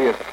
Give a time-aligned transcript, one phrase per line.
[0.00, 0.26] Поехали.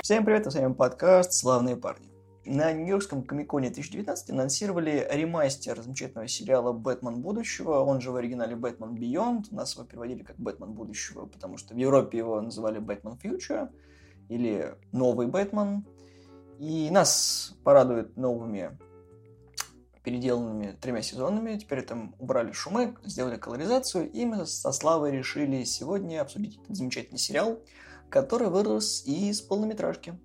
[0.00, 2.08] Всем привет, с вами подкаст «Славные парни».
[2.46, 8.94] На Нью-Йоркском комиконе 2019 анонсировали ремастер замечательного сериала «Бэтмен будущего», он же в оригинале «Бэтмен
[8.94, 9.48] Beyond».
[9.50, 13.68] У нас его переводили как «Бэтмен будущего», потому что в Европе его называли «Бэтмен Future»
[14.30, 15.84] или «Новый Бэтмен».
[16.58, 18.78] И нас порадует новыми
[20.10, 21.56] переделанными тремя сезонами.
[21.56, 27.18] Теперь там убрали шумы, сделали колоризацию, и мы со Славой решили сегодня обсудить этот замечательный
[27.18, 27.60] сериал,
[28.08, 30.18] который вырос из полнометражки.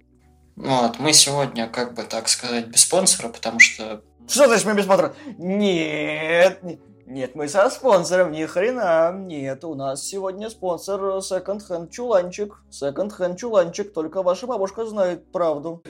[0.55, 4.01] Вот, мы сегодня, как бы так сказать, без спонсора, потому что...
[4.27, 5.13] Что значит мы без спонсора?
[5.37, 6.63] Нет,
[7.05, 9.13] нет, мы со спонсором, ни хрена.
[9.15, 12.63] Нет, у нас сегодня спонсор Second Hand Чуланчик.
[12.71, 15.83] Second Hand Чуланчик, только ваша бабушка знает правду.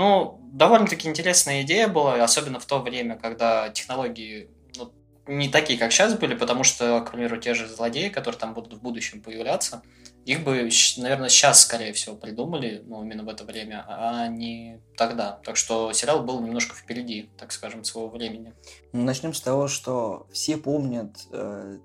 [0.00, 4.90] Ну, довольно-таки интересная идея была, особенно в то время, когда технологии ну,
[5.26, 8.72] не такие, как сейчас были, потому что, к примеру, те же злодеи, которые там будут
[8.72, 9.82] в будущем появляться,
[10.24, 15.38] их бы, наверное, сейчас, скорее всего, придумали, ну, именно в это время, а не тогда.
[15.44, 18.54] Так что сериал был немножко впереди, так скажем, своего времени.
[18.94, 21.76] Начнем с того, что все помнят э,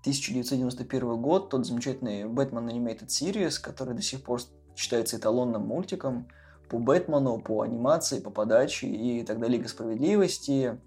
[0.00, 4.40] 1991 год, тот замечательный Batman Animated Series, который до сих пор
[4.74, 6.26] считается эталонным мультиком
[6.70, 10.78] по Бэтмену, по анимации, по подаче и тогда Лига Справедливости,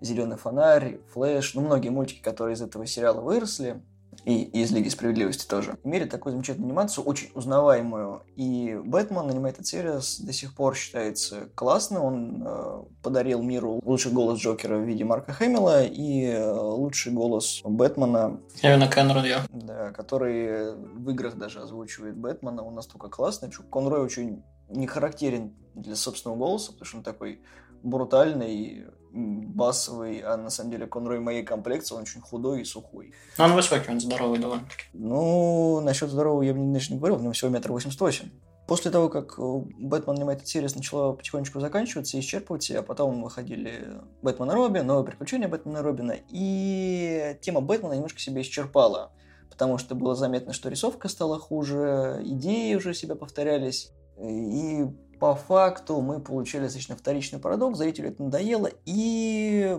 [0.00, 3.82] Зеленый фонарь, Флэш, ну, многие мультики, которые из этого сериала выросли,
[4.24, 8.22] и из Лиги Справедливости тоже, имели такую замечательную анимацию, очень узнаваемую.
[8.36, 12.02] И Бэтмен Animated Series до сих пор считается классным.
[12.02, 17.62] Он э, подарил миру лучший голос Джокера в виде Марка Хэмилла и э, лучший голос
[17.64, 18.40] Бэтмена.
[18.62, 22.62] Именно Конрой, Да, который в играх даже озвучивает Бэтмена.
[22.62, 27.42] Он настолько классный, Конрой очень не характерен для собственного голоса, потому что он такой
[27.82, 33.12] брутальный, басовый, а на самом деле Конрой моей комплекции, он очень худой и сухой.
[33.38, 34.84] Но он высокий, он здоровый довольно-таки.
[34.92, 38.30] Ну, насчет здорового я бы не говорил, у него всего метр восемьдесят восемь.
[38.68, 44.48] После того, как Бэтмен Animated Series начала потихонечку заканчиваться и исчерпываться, а потом выходили Бэтмен
[44.48, 49.10] и Робин, новые приключения Бэтмена и Робина, и тема Бэтмена немножко себя исчерпала,
[49.50, 53.92] потому что было заметно, что рисовка стала хуже, идеи уже себя повторялись,
[54.22, 54.86] и
[55.18, 59.78] по факту мы получили достаточно вторичный парадокс, зрителю это надоело, и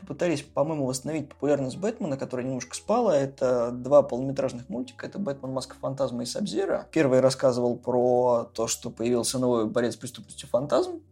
[0.00, 3.16] попытались, по-моему, восстановить популярность Бэтмена, которая немножко спала.
[3.16, 5.06] Это два полнометражных мультика.
[5.06, 5.52] Это «Бэтмен.
[5.52, 6.88] Маска фантазма» и «Сабзира».
[6.90, 11.02] Первый рассказывал про то, что появился новый борец с преступностью фантазм,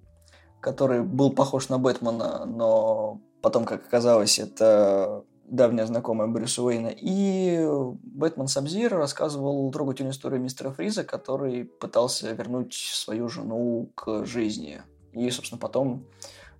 [0.60, 6.92] который был похож на Бэтмена, но потом, как оказалось, это давняя знакомая Брюса Уэйна.
[6.94, 7.66] И
[8.02, 14.82] Бэтмен Сабзир рассказывал трогательную историю мистера Фриза, который пытался вернуть свою жену к жизни.
[15.12, 16.06] И, собственно, потом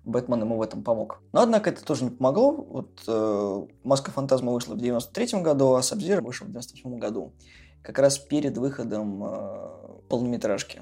[0.05, 1.21] Бэтмен ему в этом помог.
[1.33, 2.51] Но, однако, это тоже не помогло.
[2.51, 7.33] Вот э, «Маска фантазма» вышла в 93 году, а «Сабзир» вышел в 98 году.
[7.81, 10.81] Как раз перед выходом э, полнометражки.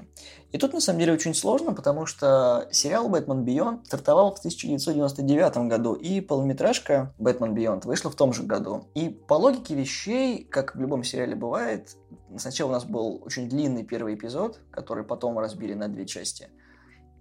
[0.50, 5.68] И тут, на самом деле, очень сложно, потому что сериал «Бэтмен Beyond стартовал в 1999
[5.68, 8.88] году, и полнометражка «Бэтмен Beyond вышла в том же году.
[8.94, 11.96] И по логике вещей, как в любом сериале бывает,
[12.36, 16.48] сначала у нас был очень длинный первый эпизод, который потом разбили на две части.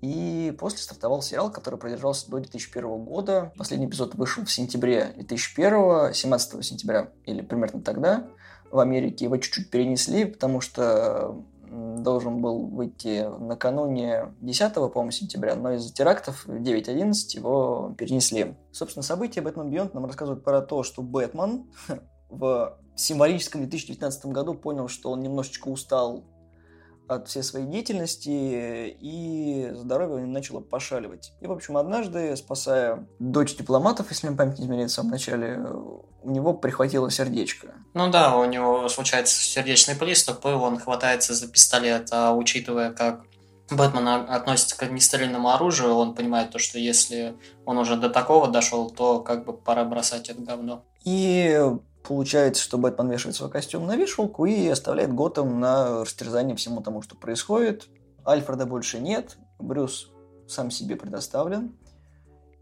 [0.01, 3.51] И после стартовал сериал, который продержался до 2001 года.
[3.57, 8.27] Последний эпизод вышел в сентябре 2001, 17 сентября, или примерно тогда
[8.71, 9.25] в Америке.
[9.25, 16.47] Его чуть-чуть перенесли, потому что должен был выйти накануне 10, по-моему, сентября, но из-за терактов
[16.47, 18.55] 9-11 его перенесли.
[18.71, 21.65] Собственно, события Бэтмен Бионд нам рассказывают про то, что Бэтмен
[22.29, 26.23] в символическом 2019 году понял, что он немножечко устал
[27.07, 31.33] от всей своей деятельности, и здоровье у него начало пошаливать.
[31.41, 35.59] И, в общем, однажды, спасая дочь дипломатов, если мне память не изменяет в самом начале,
[36.23, 37.73] у него прихватило сердечко.
[37.93, 43.23] Ну да, у него случается сердечный приступ, и он хватается за пистолет, а учитывая, как
[43.69, 48.89] Бэтмен относится к огнестрельному оружию, он понимает то, что если он уже до такого дошел,
[48.89, 50.85] то как бы пора бросать это говно.
[51.03, 51.59] И
[52.03, 57.01] Получается, что Бэтмен вешает свой костюм на вешалку и оставляет Готэм на растерзание всему тому,
[57.01, 57.87] что происходит.
[58.25, 60.11] Альфреда больше нет, Брюс
[60.47, 61.77] сам себе предоставлен.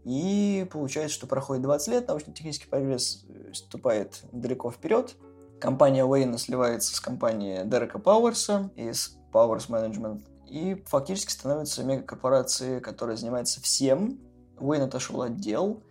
[0.04, 5.16] И получается, что проходит 20 лет, научно-технический прогресс ступает далеко вперед.
[5.60, 13.16] Компания Уэйна сливается с компанией Дерека Пауэрса из Powers Management и фактически становится мегакорпорацией, которая
[13.16, 14.20] занимается всем.
[14.58, 15.82] Уэйн отошел от дел,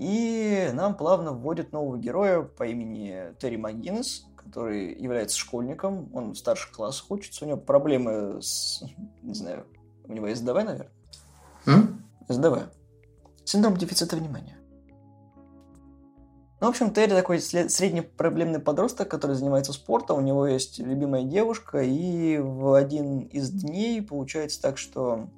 [0.00, 6.38] и нам плавно вводят нового героя по имени Терри Магинес, который является школьником, он в
[6.38, 8.82] старших классах учится, у него проблемы с,
[9.22, 9.66] не знаю,
[10.04, 10.90] у него СДВ, наверное?
[11.66, 12.02] М?
[12.30, 12.70] СДВ.
[13.44, 14.56] Синдром дефицита внимания.
[16.60, 21.82] Ну, в общем, Терри такой среднепроблемный подросток, который занимается спортом, у него есть любимая девушка,
[21.82, 25.28] и в один из дней получается так, что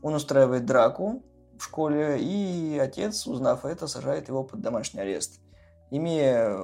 [0.00, 1.22] он устраивает драку
[1.62, 5.40] в школе, и отец, узнав это, сажает его под домашний арест.
[5.90, 6.58] Имея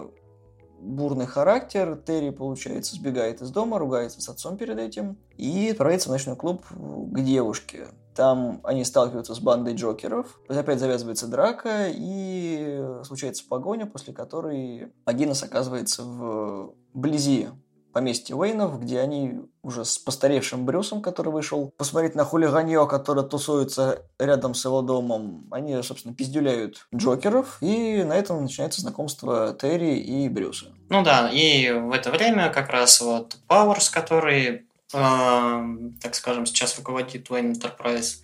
[0.81, 6.13] бурный характер, Терри, получается, сбегает из дома, ругается с отцом перед этим и отправляется в
[6.13, 7.87] ночной клуб к девушке.
[8.17, 10.41] Там они сталкиваются с бандой Джокеров.
[10.49, 17.49] Опять завязывается драка, и случается погоня, после которой Агинес оказывается в близи
[17.93, 24.03] поместье Уэйнов, где они уже с постаревшим Брюсом, который вышел посмотреть на хулиганье, которое тусуется
[24.19, 30.29] рядом с его домом, они, собственно, пиздюляют Джокеров, и на этом начинается знакомство Терри и
[30.29, 30.67] Брюса.
[30.91, 37.29] Ну да, и в это время как раз вот Пауэрс, который так скажем, сейчас руководит
[37.29, 38.21] Wayne Enterprise,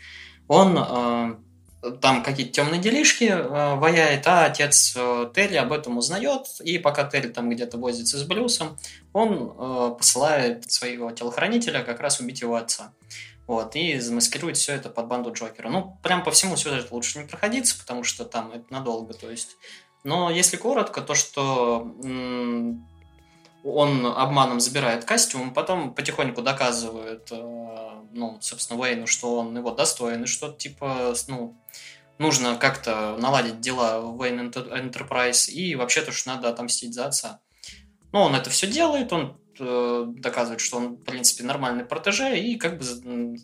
[0.48, 1.38] он
[2.00, 7.04] там какие-то темные делишки э, ваяет, а отец э, Терри об этом узнает, и пока
[7.04, 8.76] Терри там где-то возится с Брюсом,
[9.12, 12.92] он э, посылает своего телохранителя как раз убить его отца.
[13.46, 15.68] Вот, и замаскирует все это под банду Джокера.
[15.68, 19.56] Ну, прям по всему сюжету лучше не проходиться, потому что там это надолго, то есть.
[20.02, 21.94] Но если коротко, то что
[23.64, 30.24] он обманом забирает костюм, потом потихоньку доказывает, э, ну, собственно, Уэйну, что он его достоин,
[30.24, 31.56] и что, типа, ну,
[32.18, 37.40] нужно как-то наладить дела в Wayne Enterprise, и вообще-то что надо отомстить за отца.
[38.12, 42.56] Ну, он это все делает, он э, доказывает, что он, в принципе, нормальный протеже, и
[42.56, 43.36] как бы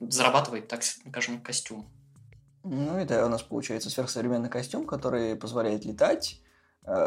[0.00, 1.88] зарабатывает, так скажем, костюм.
[2.64, 6.40] Ну да, у нас получается сверхсовременный костюм, который позволяет летать,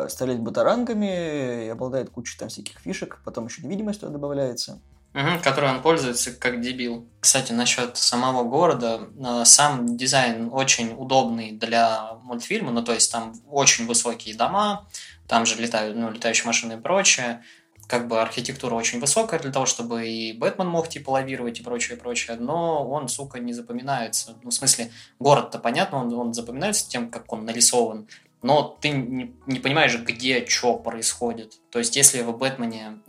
[0.10, 4.80] стрелять батарангами и обладает кучей там всяких фишек, потом еще невидимость туда добавляется.
[5.14, 7.06] Угу, которой он пользуется как дебил.
[7.20, 13.34] Кстати, насчет самого города, э, сам дизайн очень удобный для мультфильма, ну то есть там
[13.50, 14.88] очень высокие дома,
[15.28, 17.44] там же летают, ну, летающие машины и прочее.
[17.88, 21.98] Как бы архитектура очень высокая для того, чтобы и Бэтмен мог типа лавировать и прочее,
[21.98, 24.38] прочее, но он, сука, не запоминается.
[24.44, 28.08] Ну, в смысле, город-то понятно, он, он запоминается тем, как он нарисован,
[28.42, 31.60] но ты не, не понимаешь, где что происходит.
[31.70, 33.02] То есть, если в Бэтмене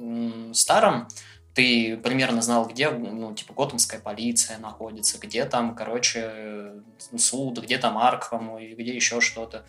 [0.52, 1.08] старом
[1.54, 6.82] ты примерно знал, где, ну, типа, Готэмская полиция находится, где там, короче,
[7.16, 9.64] суд, где там Аркхам и где еще что-то.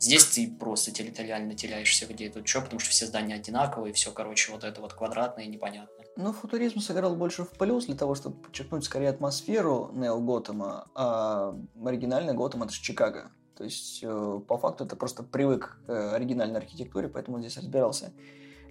[0.00, 4.52] Здесь ты просто территориально теряешься, где тут что, потому что все здания одинаковые, все, короче,
[4.52, 6.06] вот это вот квадратное и непонятное.
[6.16, 11.56] Ну, футуризм сыграл больше в плюс для того, чтобы подчеркнуть скорее атмосферу Нео Готэма, а
[11.84, 13.32] оригинальный Готэм это же Чикаго.
[13.58, 18.12] То есть, э, по факту, это просто привык к оригинальной архитектуре, поэтому здесь разбирался.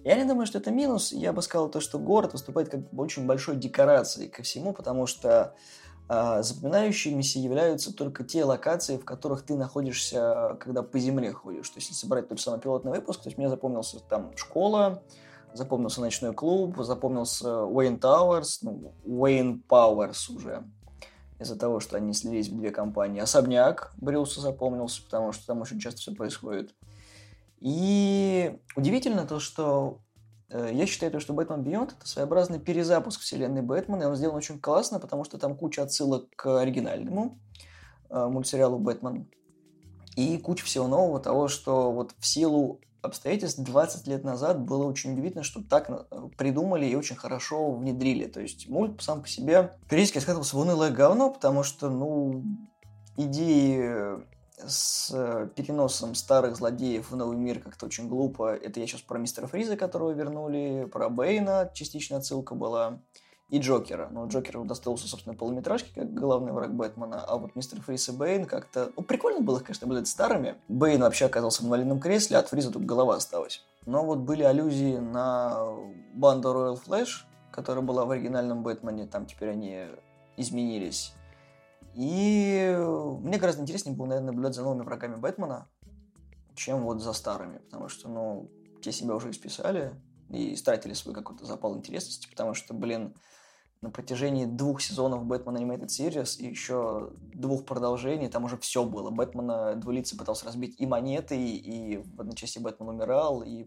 [0.02, 1.12] Я не думаю, что это минус.
[1.12, 5.54] Я бы сказал то, что город выступает как очень большой декорацией ко всему, потому что
[6.08, 11.68] э, запоминающимися являются только те локации, в которых ты находишься, когда по земле ходишь.
[11.68, 15.02] То есть, если собрать тот же самый пилотный выпуск, то есть мне запомнился там школа,
[15.52, 20.64] запомнился ночной клуб, запомнился Wayne Towers, ну, Wayne Powers уже
[21.38, 23.20] из-за того, что они слились в две компании.
[23.20, 26.74] Особняк Брюса запомнился, потому что там очень часто все происходит.
[27.60, 30.00] И удивительно то, что
[30.50, 34.36] э, я считаю, то, что Batman Beyond это своеобразный перезапуск вселенной Бэтмена, и он сделан
[34.36, 37.38] очень классно, потому что там куча отсылок к оригинальному
[38.10, 39.28] э, мультсериалу Бэтмен
[40.16, 45.12] и куча всего нового, того, что вот в силу обстоятельств 20 лет назад было очень
[45.12, 48.26] удивительно, что так э, придумали и очень хорошо внедрили.
[48.26, 52.42] То есть мульт сам по себе периодически скатывался в унылое говно, потому что, ну,
[53.16, 54.18] идеи
[54.66, 58.54] с э, переносом старых злодеев в новый мир как-то очень глупо.
[58.54, 63.00] Это я сейчас про мистера Фриза, которого вернули, про Бейна частично отсылка была
[63.50, 64.08] и Джокера.
[64.10, 68.44] Но Джокеру достался, собственно, полуметражки, как главный враг Бэтмена, а вот Мистер Фриз и Бэйн
[68.44, 68.92] как-то...
[68.96, 70.56] Ну, прикольно было, конечно, наблюдать старыми.
[70.68, 73.64] Бэйн вообще оказался в инвалидном кресле, а от Фриза тут голова осталась.
[73.86, 75.64] Но вот были аллюзии на
[76.14, 79.86] банду Royal Flash, которая была в оригинальном Бэтмене, там теперь они
[80.36, 81.14] изменились.
[81.94, 82.76] И
[83.20, 85.66] мне гораздо интереснее было, наверное, наблюдать за новыми врагами Бэтмена,
[86.54, 88.50] чем вот за старыми, потому что, ну,
[88.82, 89.92] те себя уже исписали
[90.28, 93.14] и истратили свой какой-то запал интересности, потому что, блин,
[93.80, 99.10] на протяжении двух сезонов Бэтмен Animated Series и еще двух продолжений, там уже все было.
[99.10, 103.66] Бэтмена двулица пытался разбить и монеты, и в одной части Бэтмен умирал, и,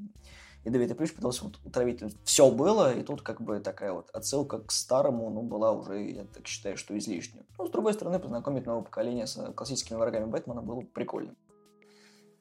[0.66, 2.02] и Дэвид и Плющ пытался вот утравить.
[2.26, 6.26] Все было, и тут как бы такая вот отсылка к старому, ну, была уже, я
[6.26, 7.46] так считаю, что излишняя.
[7.58, 11.36] Ну, с другой стороны, познакомить новое поколение с классическими врагами Бэтмена было прикольно.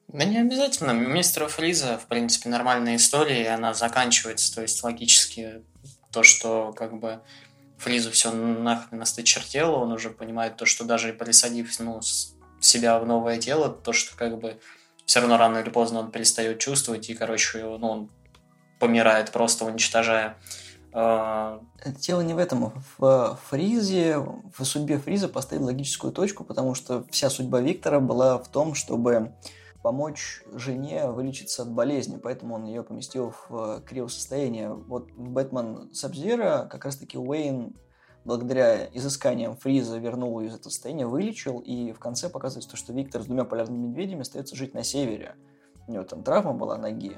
[0.09, 0.91] Да не обязательно.
[0.91, 5.63] У мистера Фриза, в принципе, нормальная история, и она заканчивается, то есть логически
[6.11, 7.21] то, что как бы
[7.81, 11.99] Фризу все нахрен осточертело, он уже понимает то, что даже присадив ну,
[12.59, 14.59] себя в новое тело, то, что как бы
[15.05, 18.09] все равно рано или поздно он перестает чувствовать, и, короче, ну, он
[18.79, 20.37] помирает, просто уничтожая.
[20.93, 22.73] А, Дело не в этом.
[22.97, 28.47] В Фризе, в судьбе Фриза поставили логическую точку, потому что вся судьба Виктора была в
[28.47, 29.33] том, чтобы
[29.81, 34.73] помочь жене вылечиться от болезни, поэтому он ее поместил в криосостояние.
[34.73, 37.75] Вот «Бэтмен Сабзира» как раз-таки Уэйн
[38.23, 42.93] благодаря изысканиям Фриза вернул ее из этого состояния, вылечил, и в конце показывается то, что
[42.93, 45.35] Виктор с двумя полярными медведями остается жить на севере.
[45.87, 47.17] У него там травма была ноги,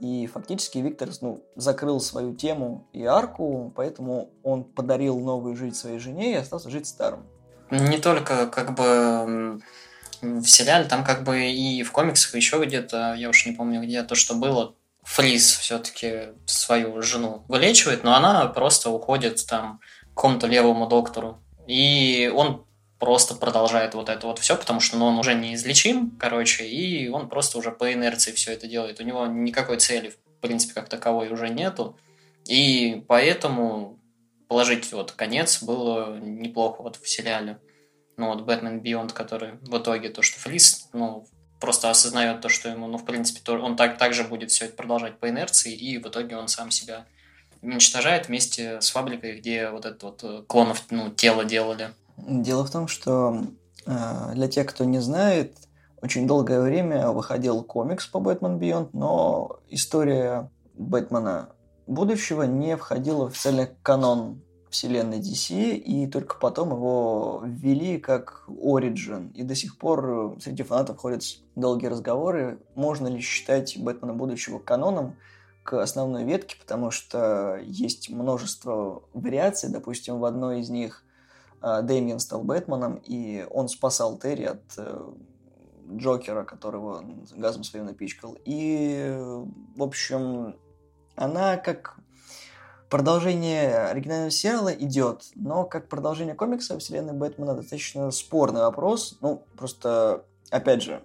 [0.00, 5.98] и фактически Виктор ну, закрыл свою тему и арку, поэтому он подарил новую жизнь своей
[5.98, 7.26] жене и остался жить старым.
[7.70, 9.60] Не только как бы
[10.20, 14.02] в сериале, там как бы и в комиксах еще где-то, я уж не помню где,
[14.02, 20.46] то, что было, Фриз все-таки свою жену вылечивает, но она просто уходит там к какому-то
[20.46, 21.38] левому доктору.
[21.66, 22.64] И он
[22.98, 27.28] просто продолжает вот это вот все, потому что ну, он уже неизлечим, короче, и он
[27.28, 29.00] просто уже по инерции все это делает.
[29.00, 31.96] У него никакой цели, в принципе, как таковой уже нету.
[32.46, 33.98] И поэтому
[34.48, 37.58] положить вот конец было неплохо вот в сериале.
[38.18, 41.24] Ну вот Бэтмен Beyond, который в итоге то, что Флис, ну,
[41.60, 44.76] просто осознает то, что ему, ну, в принципе, то, он так, также будет все это
[44.76, 47.06] продолжать по инерции, и в итоге он сам себя
[47.62, 51.90] уничтожает вместе с фабрикой, где вот это вот э, клонов, ну, тело делали.
[52.16, 53.44] Дело в том, что
[53.86, 55.56] э, для тех, кто не знает,
[56.00, 61.50] очень долгое время выходил комикс по Бэтмен Beyond, но история Бэтмена
[61.86, 69.32] будущего не входила в официальный канон вселенной DC, и только потом его ввели как Origin.
[69.32, 71.22] И до сих пор среди фанатов ходят
[71.56, 75.16] долгие разговоры, можно ли считать Бэтмена будущего каноном
[75.62, 79.70] к основной ветке, потому что есть множество вариаций.
[79.70, 81.04] Допустим, в одной из них
[81.60, 84.98] а, Дэмиен стал Бэтменом, и он спасал Терри от э,
[85.96, 88.38] Джокера, которого газом своим напичкал.
[88.44, 89.14] И,
[89.76, 90.56] в общем,
[91.16, 91.98] она как
[92.88, 99.18] продолжение оригинального сериала идет, но как продолжение комикса вселенной Бэтмена достаточно спорный вопрос.
[99.20, 101.02] Ну, просто, опять же,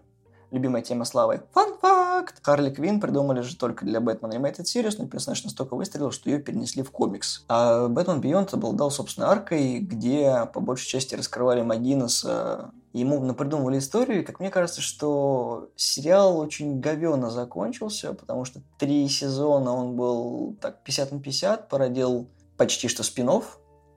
[0.52, 1.42] любимая тема Славы.
[1.54, 2.36] Фан-факт!
[2.42, 6.40] Харли Квин придумали же только для Бэтмена Animated Series, но персонаж настолько выстрелил, что ее
[6.40, 7.44] перенесли в комикс.
[7.50, 12.72] А Бэтмен Бионд обладал собственной аркой, где по большей части раскрывали Магинеса.
[12.94, 19.10] Ему напридумывали историю, и как мне кажется, что сериал очень говенно закончился, потому что три
[19.10, 23.30] сезона он был так 50 на 50, породил почти что спин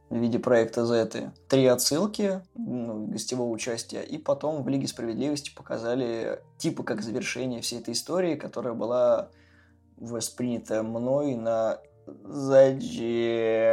[0.08, 6.40] в виде проекта Z, три отсылки ну, гостевого участия, и потом в Лиге Справедливости показали
[6.56, 9.28] типа как завершение всей этой истории, которая была
[9.98, 11.80] воспринята мной на
[12.24, 13.66] зачем?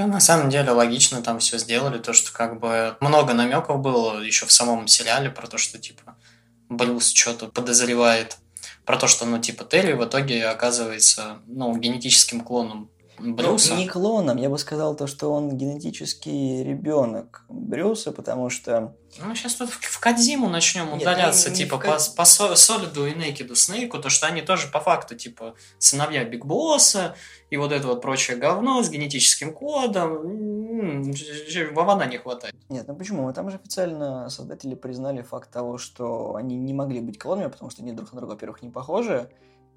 [0.00, 4.22] Да, на самом деле логично там все сделали, то, что как бы много намеков было
[4.22, 6.16] еще в самом сериале про то, что типа
[6.70, 8.38] Брюс что-то подозревает.
[8.86, 12.90] Про то, что, ну, типа, Терри в итоге оказывается, ну, генетическим клоном
[13.20, 13.74] Брюса?
[13.74, 18.94] Ну, не клоном, я бы сказал то, что он генетический ребенок Брюса, потому что...
[19.18, 22.14] Ну, сейчас тут в Кадзиму начнем Нет, удаляться, не, не типа, по, Кад...
[22.16, 27.14] по Солиду и Некиду Снейку, то, что они тоже по факту, типа, сыновья Биг Босса
[27.50, 31.12] и вот это вот прочее говно с генетическим кодом.
[31.72, 32.54] Вована не хватает.
[32.68, 33.32] Нет, ну почему?
[33.32, 37.82] Там же официально создатели признали факт того, что они не могли быть клонами, потому что
[37.82, 39.28] они друг на друга, во-первых, не похожи,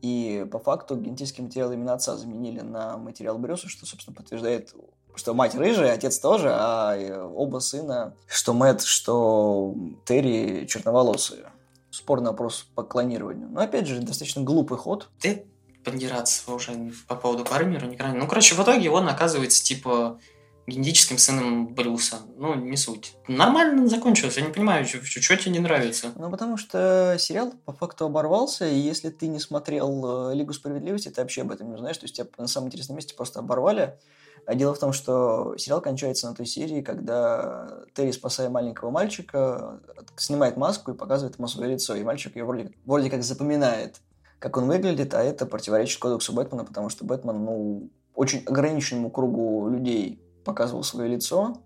[0.04, 4.76] и по факту генетический материал именно отца заменили на материал Брюса, что, собственно, подтверждает,
[5.16, 11.46] что мать рыжая, отец тоже, а оба сына, что Мэтт, что Терри черноволосые.
[11.90, 13.48] Спорный вопрос по клонированию.
[13.50, 15.10] Но, опять же, достаточно глупый ход.
[15.22, 15.46] Ты
[15.86, 20.20] подираться уже по поводу Пармера не Ну, короче, в итоге он оказывается, типа,
[20.68, 22.18] генетическим сыном Брюса.
[22.38, 23.16] Ну, не суть.
[23.28, 24.38] Нормально закончилось.
[24.38, 26.12] Я не понимаю, что, что тебе не нравится.
[26.16, 31.10] Ну, потому что сериал по факту оборвался, и если ты не смотрел э, Лигу Справедливости,
[31.10, 31.98] ты вообще об этом не знаешь.
[31.98, 33.98] То есть тебя на самом интересном месте просто оборвали.
[34.46, 39.80] А дело в том, что сериал кончается на той серии, когда Терри, спасая маленького мальчика,
[40.18, 41.96] снимает маску и показывает ему свое лицо.
[41.96, 44.02] И мальчик ее вроде, вроде как запоминает,
[44.40, 49.70] как он выглядит, а это противоречит кодексу Бэтмена, потому что Бэтмен, ну, очень ограниченному кругу
[49.70, 51.64] людей показывал свое лицо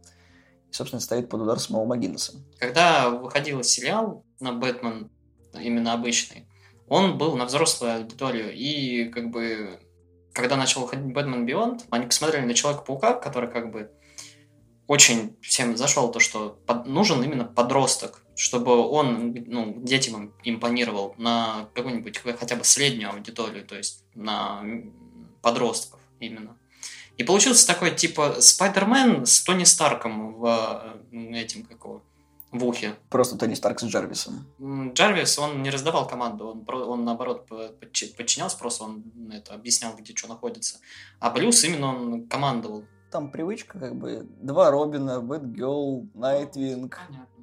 [0.70, 2.34] и, собственно, стоит под удар самого Магинеса.
[2.60, 5.10] Когда выходил сериал на Бэтмен,
[5.60, 6.48] именно обычный,
[6.88, 9.80] он был на взрослую аудиторию, и как бы
[10.34, 13.92] когда начал выходить Бэтмен Бионд, они посмотрели на Человека-паука, который как бы
[14.88, 21.70] очень всем зашел то, что под, нужен именно подросток, чтобы он ну, детям импонировал на
[21.74, 24.64] какую-нибудь хотя бы среднюю аудиторию, то есть на
[25.42, 26.58] подростков именно.
[27.18, 32.02] И получился такой, типа, Спайдермен с Тони Старком в этим, какого,
[32.52, 32.96] в ухе.
[33.10, 34.46] Просто Тони Старк с Джарвисом.
[34.94, 40.28] Джарвис, он не раздавал команду, он, он наоборот подчинялся, просто он это объяснял, где что
[40.28, 40.80] находится.
[41.20, 42.86] А Брюс именно он командовал.
[43.12, 47.00] Там привычка, как бы, два Робина, Бэтгелл, Найтвинг.
[47.08, 47.37] Понятно.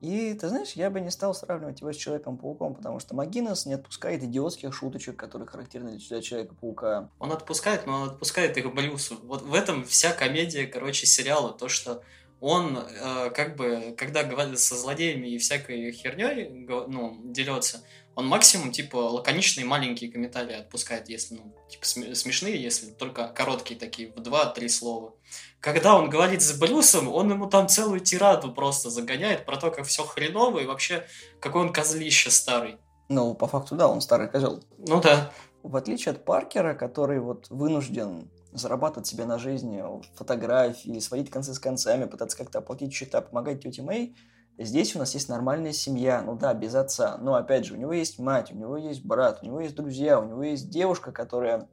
[0.00, 3.74] И, ты знаешь, я бы не стал сравнивать его с Человеком-пауком, потому что Магинес не
[3.74, 7.10] отпускает идиотских шуточек, которые характерны для Человека-паука.
[7.18, 9.18] Он отпускает, но он отпускает их Брюсу.
[9.24, 11.52] Вот в этом вся комедия, короче, сериала.
[11.52, 12.02] То, что
[12.40, 17.82] он э, как бы, когда говорит со злодеями и всякой херней, ну, дерется,
[18.18, 24.10] он максимум, типа, лаконичные маленькие комментарии отпускает, если, ну, типа, смешные, если только короткие такие,
[24.10, 25.14] в два-три слова.
[25.60, 29.86] Когда он говорит с Брюсом, он ему там целую тираду просто загоняет про то, как
[29.86, 31.06] все хреново и вообще
[31.38, 32.78] какой он козлище старый.
[33.08, 34.64] Ну, по факту, да, он старый козел.
[34.78, 35.30] Ну да.
[35.62, 39.80] В отличие от Паркера, который вот вынужден зарабатывать себе на жизни
[40.16, 44.16] фотографии, сводить концы с концами, пытаться как-то оплатить счета, помогать тете Мэй,
[44.64, 47.92] здесь у нас есть нормальная семья, ну да, без отца, но опять же, у него
[47.92, 51.68] есть мать, у него есть брат, у него есть друзья, у него есть девушка, которая,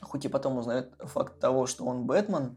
[0.00, 2.56] хоть и потом узнает факт того, что он Бэтмен,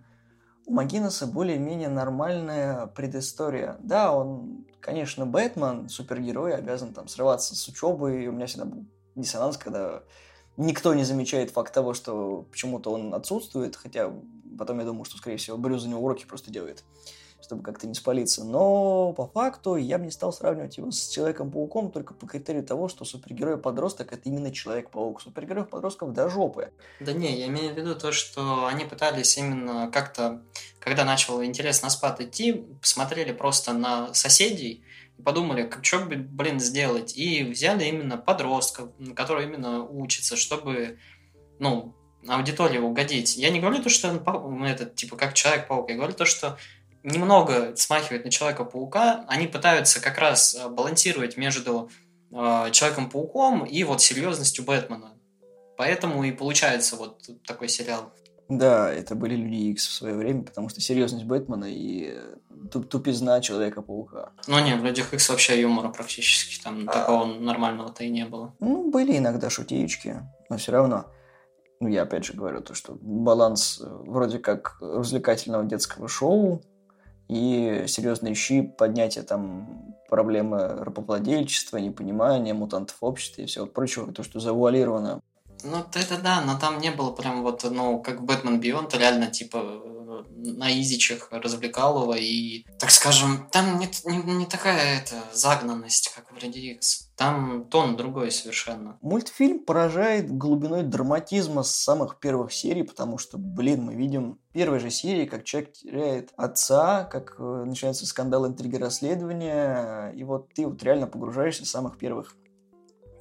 [0.66, 3.78] у Магинеса более-менее нормальная предыстория.
[3.80, 8.86] Да, он, конечно, Бэтмен, супергерой, обязан там срываться с учебы, и у меня всегда был
[9.16, 10.04] диссонанс, когда
[10.58, 14.14] никто не замечает факт того, что почему-то он отсутствует, хотя
[14.58, 16.84] потом я думаю, что, скорее всего, Брюс за него уроки просто делает,
[17.42, 18.44] чтобы как-то не спалиться.
[18.44, 22.88] Но по факту я бы не стал сравнивать его с Человеком-пауком только по критерию того,
[22.90, 25.22] что супергерой-подросток это именно Человек-паук.
[25.22, 26.72] Супергероев-подростков до жопы.
[27.00, 30.42] Да не, я имею в виду то, что они пытались именно как-то,
[30.80, 34.84] когда начал интерес на спад идти, посмотрели просто на соседей,
[35.24, 41.00] подумали, как что, блин, сделать, и взяли именно подростков, которые именно учатся, чтобы,
[41.60, 41.96] ну,
[42.28, 43.38] аудитории угодить.
[43.38, 46.58] Я не говорю то, что он этот, типа, как Человек-паук, я говорю то, что
[47.04, 51.90] немного смахивает на Человека-паука, они пытаются как раз э, балансировать между
[52.32, 55.14] э, Человеком-пауком и вот серьезностью Бэтмена.
[55.78, 58.12] Поэтому и получается вот такой сериал.
[58.50, 62.18] Да, это были Люди Икс в свое время, потому что серьезность Бэтмена и
[62.72, 64.32] туп тупизна Человека-паука.
[64.48, 66.92] Ну не, в Людях Икс вообще юмора практически, там а...
[66.92, 68.56] такого нормального-то и не было.
[68.60, 71.06] Ну, были иногда шутеечки, но все равно.
[71.80, 76.62] Ну, я опять же говорю то, что баланс э, вроде как развлекательного детского шоу
[77.30, 84.24] и серьезные щи, поднятие там проблемы рабовладельчества, непонимания, мутантов в обществе и всего прочего, то,
[84.24, 85.22] что завуалировано
[85.64, 89.84] ну, это да, но там не было прям вот, ну, как Бэтмен Бионд, реально, типа,
[90.36, 96.32] на изичах развлекал его, и, так скажем, там не, не, не такая это загнанность, как
[96.32, 97.09] в Люди Икс.
[97.20, 98.98] Там тон другой совершенно.
[99.02, 104.80] Мультфильм поражает глубиной драматизма с самых первых серий, потому что, блин, мы видим в первой
[104.80, 110.66] же серии, как человек теряет отца, как э, начинается скандал, интриги, расследования, и вот ты
[110.66, 112.38] вот реально погружаешься с самых первых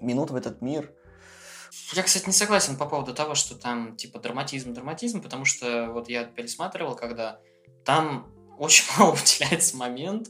[0.01, 0.93] минут в этот мир–
[1.93, 6.09] я, кстати, не согласен по поводу того, что там типа драматизм, драматизм, потому что вот
[6.09, 7.41] я пересматривал, когда
[7.85, 8.27] там
[8.59, 10.29] очень мало уделяется момент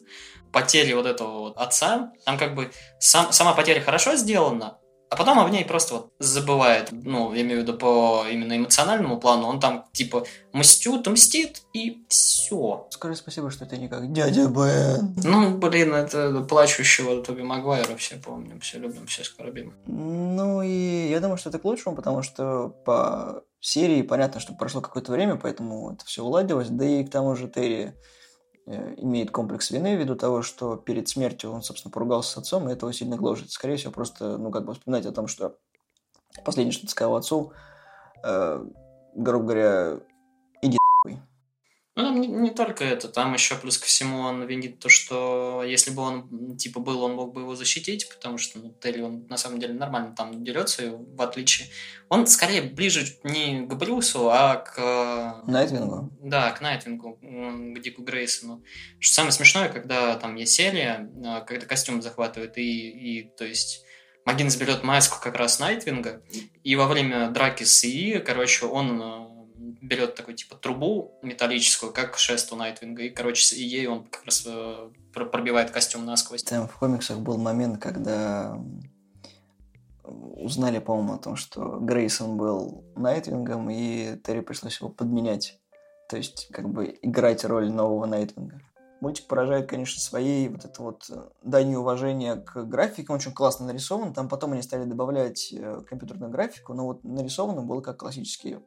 [0.52, 2.12] потери вот этого вот отца.
[2.24, 4.78] Там как бы сам, сама потеря хорошо сделана,
[5.10, 9.18] а потом о ней просто вот забывает, ну, я имею в виду по именно эмоциональному
[9.18, 12.86] плану, он там типа мстит, мстит и все.
[12.90, 15.14] Скажи спасибо, что это не как дядя Бен.
[15.24, 19.72] Ну, блин, это плачущего Тоби Магуайра все помним, все любим, все скорбим.
[19.86, 24.82] Ну и я думаю, что это к лучшему, потому что по серии понятно, что прошло
[24.82, 27.94] какое-то время, поэтому это все уладилось, да и к тому же Терри
[28.68, 32.92] имеет комплекс вины ввиду того, что перед смертью он, собственно, поругался с отцом, и этого
[32.92, 33.50] сильно гложет.
[33.50, 35.56] Скорее всего, просто, ну, как бы вспоминать о том, что
[36.44, 37.52] последнее, что сказал отцу,
[38.24, 38.64] э,
[39.14, 40.00] грубо говоря,
[42.02, 45.90] ну, не, не только это, там еще плюс ко всему он винит то, что если
[45.90, 49.36] бы он, типа, был, он мог бы его защитить, потому что ну, Терри, он на
[49.36, 51.68] самом деле нормально там дерется, в отличие...
[52.08, 55.42] Он скорее ближе не к Брюсу, а к...
[55.46, 56.10] Найтвингу?
[56.22, 58.62] Да, к Найтвингу, к Дику Грейсону.
[59.00, 63.84] Что самое смешное, когда там есть серия, а, когда костюм захватывает, и, и то есть...
[64.24, 66.22] Макгиннис берет маску как раз Найтвинга,
[66.62, 69.27] и во время драки с ИИ, короче, он а,
[69.80, 74.44] берет такую типа трубу металлическую, как шест у Найтвинга, и, короче, ей он как раз
[74.46, 76.42] э, пробивает костюм насквозь.
[76.42, 78.58] Там в комиксах был момент, когда
[80.04, 85.58] узнали, по-моему, о том, что Грейсон был Найтвингом, и Терри пришлось его подменять.
[86.08, 88.62] То есть, как бы, играть роль нового Найтвинга.
[89.00, 93.06] Мультик поражает, конечно, своей вот это вот э, данью уважения к графике.
[93.10, 94.12] Он очень классно нарисован.
[94.12, 98.58] Там потом они стали добавлять э, компьютерную графику, но вот нарисовано было как классический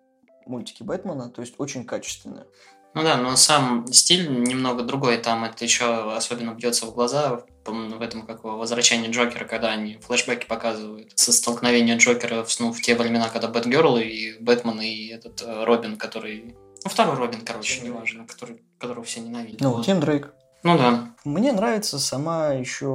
[0.45, 2.45] мультики Бэтмена, то есть очень качественные.
[2.93, 8.01] Ну да, но сам стиль немного другой, там это еще особенно бьется в глаза в
[8.01, 13.29] этом как возвращении Джокера, когда они флешбеки показывают со столкновения Джокера ну, в те времена,
[13.29, 16.55] когда Бэтгерл и Бэтмен и этот э, Робин, который...
[16.83, 19.61] Ну, второй Робин, короче, Тим неважно, который, которого все ненавидят.
[19.61, 19.85] Ну, вот.
[19.85, 20.33] Тим Дрейк.
[20.63, 21.15] Ну да.
[21.23, 22.87] Мне нравится сама еще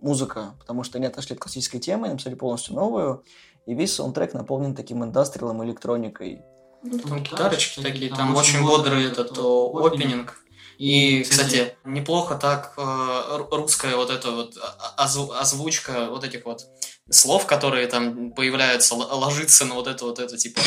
[0.00, 3.24] музыка, потому что они отошли от классической темы, написали полностью новую,
[3.66, 6.42] и весь саундтрек наполнен таким индастриалом, электроникой.
[6.82, 10.36] Ну, там гитарочки такие, там, очень бодрый этот опенинг.
[10.78, 14.56] И, кстати, неплохо так э, русская вот эта вот
[14.96, 16.62] озвучка вот этих вот
[17.10, 20.62] слов, которые там появляются, ложится на вот это вот это типа.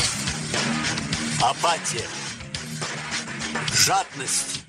[1.41, 2.05] Апатия,
[3.73, 4.61] жадность,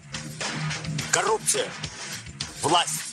[1.12, 1.68] коррупция,
[2.62, 3.03] власть,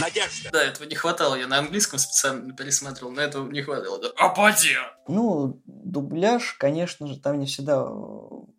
[0.00, 0.50] надежда.
[0.52, 1.34] Да, этого не хватало.
[1.34, 4.00] Я на английском специально пересматривал, но этого не хватало.
[4.00, 4.08] Да.
[4.16, 4.78] Апатия!
[5.08, 7.86] Ну, дубляж, конечно же, там не всегда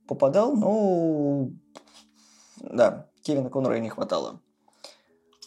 [0.07, 1.49] попадал, но
[2.57, 4.39] да, Кевина Конрой не хватало.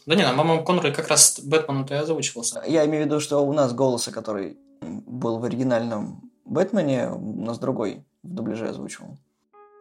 [0.06, 2.62] Да не, по-моему, Конрой как раз Бэтмену-то и озвучивался.
[2.66, 7.58] Я имею в виду, что у нас голоса, который был в оригинальном Бэтмене, у нас
[7.58, 9.16] другой в дубляже озвучивал.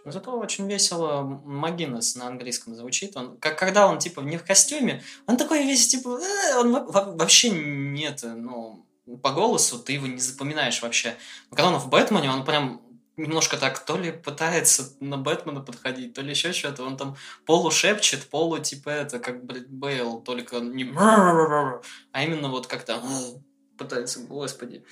[0.05, 3.15] Зато очень весело Магинес на английском звучит.
[3.15, 7.49] Он, как когда он типа не в костюме, он такой весь типа, э, он вообще
[7.49, 8.85] нет, ну
[9.21, 11.15] по голосу ты его не запоминаешь вообще.
[11.49, 12.81] Но когда он в Бэтмене, он прям
[13.17, 16.83] немножко так то ли пытается на Бэтмена подходить, то ли еще что-то.
[16.83, 20.85] Он там полу шепчет, полу типа это, как Бейл, только не
[22.11, 23.01] а именно вот как-то
[23.77, 24.83] пытается, господи.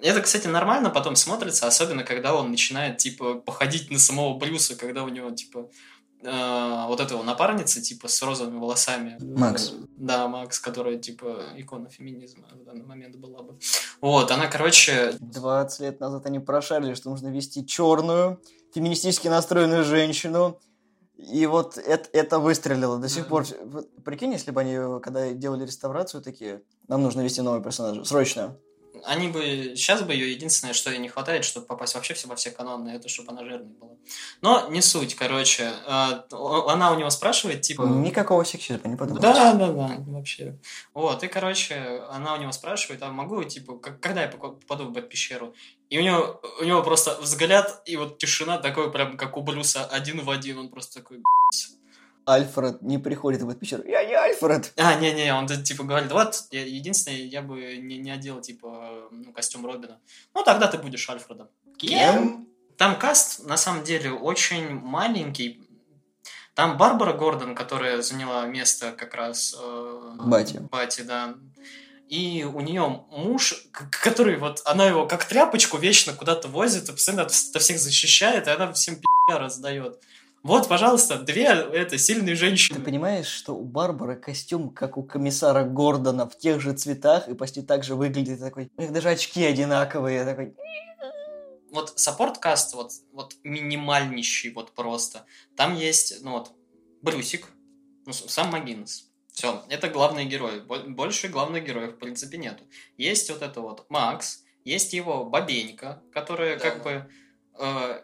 [0.00, 5.02] Это, кстати, нормально потом смотрится, особенно когда он начинает, типа, походить на самого Брюса, когда
[5.02, 5.68] у него, типа,
[6.22, 9.18] э, вот этого напарницы, типа, с розовыми волосами.
[9.20, 9.72] Макс.
[9.96, 13.58] Да, Макс, которая, типа, икона феминизма в данный момент была бы.
[14.00, 15.14] Вот, она, короче...
[15.18, 18.40] 20 лет назад они прошарили, что нужно вести черную,
[18.72, 20.60] феминистически настроенную женщину,
[21.16, 23.44] и вот это, это выстрелило до сих пор.
[24.04, 28.56] Прикинь, если бы они, когда делали реставрацию, такие, нам нужно вести нового персонажа, срочно
[29.04, 32.36] они бы, сейчас бы ее единственное, что ей не хватает, чтобы попасть вообще все во
[32.36, 33.92] все каноны, это чтобы она жирной была.
[34.40, 35.72] Но не суть, короче.
[35.86, 36.24] А,
[36.68, 37.82] она у него спрашивает, типа...
[37.82, 39.20] Никакого сексизма, не подумай.
[39.20, 40.58] Да, да, да, вообще.
[40.94, 45.54] Вот, и, короче, она у него спрашивает, а могу, типа, когда я попаду в Бэт-пещеру?
[45.90, 49.86] И у него, у него просто взгляд и вот тишина такой, прям как у Брюса,
[49.86, 50.58] один в один.
[50.58, 51.22] Он просто такой,
[52.28, 53.82] Альфред не приходит в эту пещеру.
[53.84, 54.72] Я не Альфред.
[54.76, 59.32] А, не-не, он типа говорит, вот, я, единственное, я бы не, не одел, типа, ну,
[59.32, 59.98] костюм Робина.
[60.34, 61.48] Ну, тогда ты будешь Альфредом.
[61.78, 62.46] Кем?
[62.76, 65.66] Там каст, на самом деле, очень маленький.
[66.54, 69.56] Там Барбара Гордон, которая заняла место как раз...
[69.58, 70.58] Э, Бати.
[70.70, 71.34] Бати, да.
[72.08, 77.22] И у нее муж, который вот, она его как тряпочку вечно куда-то возит, и постоянно
[77.22, 80.02] от всех защищает, и она всем пи*** раздает.
[80.48, 82.78] Вот, пожалуйста, две это сильные женщины.
[82.78, 87.34] Ты понимаешь, что у Барбары костюм, как у комиссара Гордона, в тех же цветах и
[87.34, 88.70] почти так же выглядит такой.
[88.78, 90.54] У них даже очки одинаковые, такой.
[91.70, 95.26] Вот саппорт-каст, вот, вот минимальнейший, вот просто.
[95.54, 96.52] Там есть, ну вот,
[97.02, 97.46] Брюсик,
[98.06, 99.10] ну, сам Магинес.
[99.30, 100.60] Все, это главные герои.
[100.60, 102.64] Больше главных героев, в принципе, нету.
[102.96, 106.70] Есть вот это вот Макс, есть его бабенька, которая да.
[106.70, 107.10] как бы
[107.58, 108.00] э,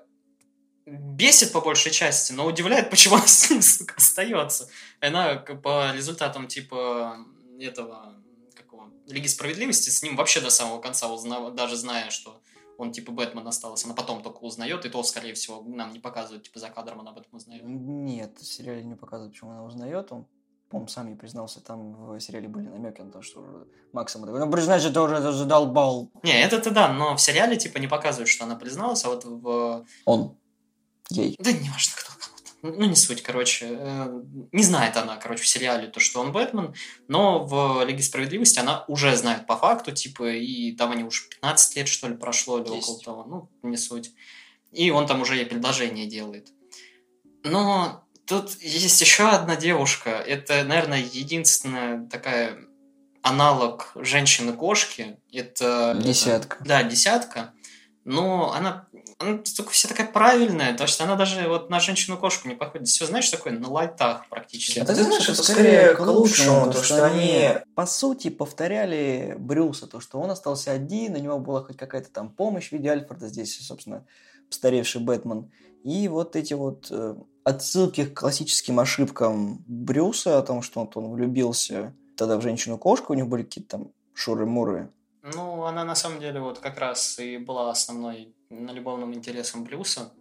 [0.86, 4.68] бесит по большей части, но удивляет, почему она с ним сука, остается.
[5.00, 7.18] Она по результатам типа
[7.58, 8.14] этого
[8.54, 12.40] какого Лиги Справедливости с ним вообще до самого конца узнала, даже зная, что
[12.76, 16.44] он типа Бэтмен остался, она потом только узнает, и то, скорее всего, нам не показывают,
[16.44, 17.62] типа за кадром она об этом узнает.
[17.64, 20.26] Нет, в сериале не показывают, почему она узнает, он
[20.70, 24.50] по-моему, сам не признался, там в сериале были намеки на то, что Максима такой, ну,
[24.50, 26.10] признай же, ты уже задолбал.
[26.24, 29.84] Не, это-то да, но в сериале, типа, не показывают, что она призналась, а вот в...
[30.04, 30.36] Он.
[31.10, 31.36] Ей.
[31.38, 32.78] Да не важно, кто кому-то.
[32.80, 33.66] Ну, не суть, короче.
[33.70, 36.74] Э, не знает она, короче, в сериале то, что он Бэтмен,
[37.08, 41.76] но в Лиге Справедливости она уже знает по факту, типа, и там они уже 15
[41.76, 43.24] лет, что ли, прошло, или около того.
[43.24, 44.12] Ну, не суть.
[44.72, 46.48] И он там уже ей предложение делает.
[47.44, 50.10] Но тут есть еще одна девушка.
[50.10, 52.58] Это, наверное, единственная такая
[53.22, 55.18] аналог женщины-кошки.
[55.32, 55.96] Это...
[56.02, 56.56] Десятка.
[56.56, 57.52] Это, да, десятка.
[58.04, 58.83] Но она
[59.18, 62.88] она только вся такая правильная, то что она даже вот на женщину-кошку не походит.
[62.88, 64.78] Все, знаешь, такое на лайтах практически.
[64.78, 70.00] А ты знаешь, это скорее к лучшему, то, что они, по сути, повторяли Брюса, то,
[70.00, 73.58] что он остался один, у него была хоть какая-то там помощь в виде Альфреда, здесь,
[73.58, 74.06] собственно,
[74.48, 75.50] постаревший Бэтмен.
[75.84, 81.12] И вот эти вот э, отсылки к классическим ошибкам Брюса, о том, что вот он
[81.12, 84.90] влюбился тогда в женщину-кошку, у них были какие-то там шуры-муры.
[85.22, 90.12] Ну, она на самом деле вот как раз и была основной на любовным интересам Брюса,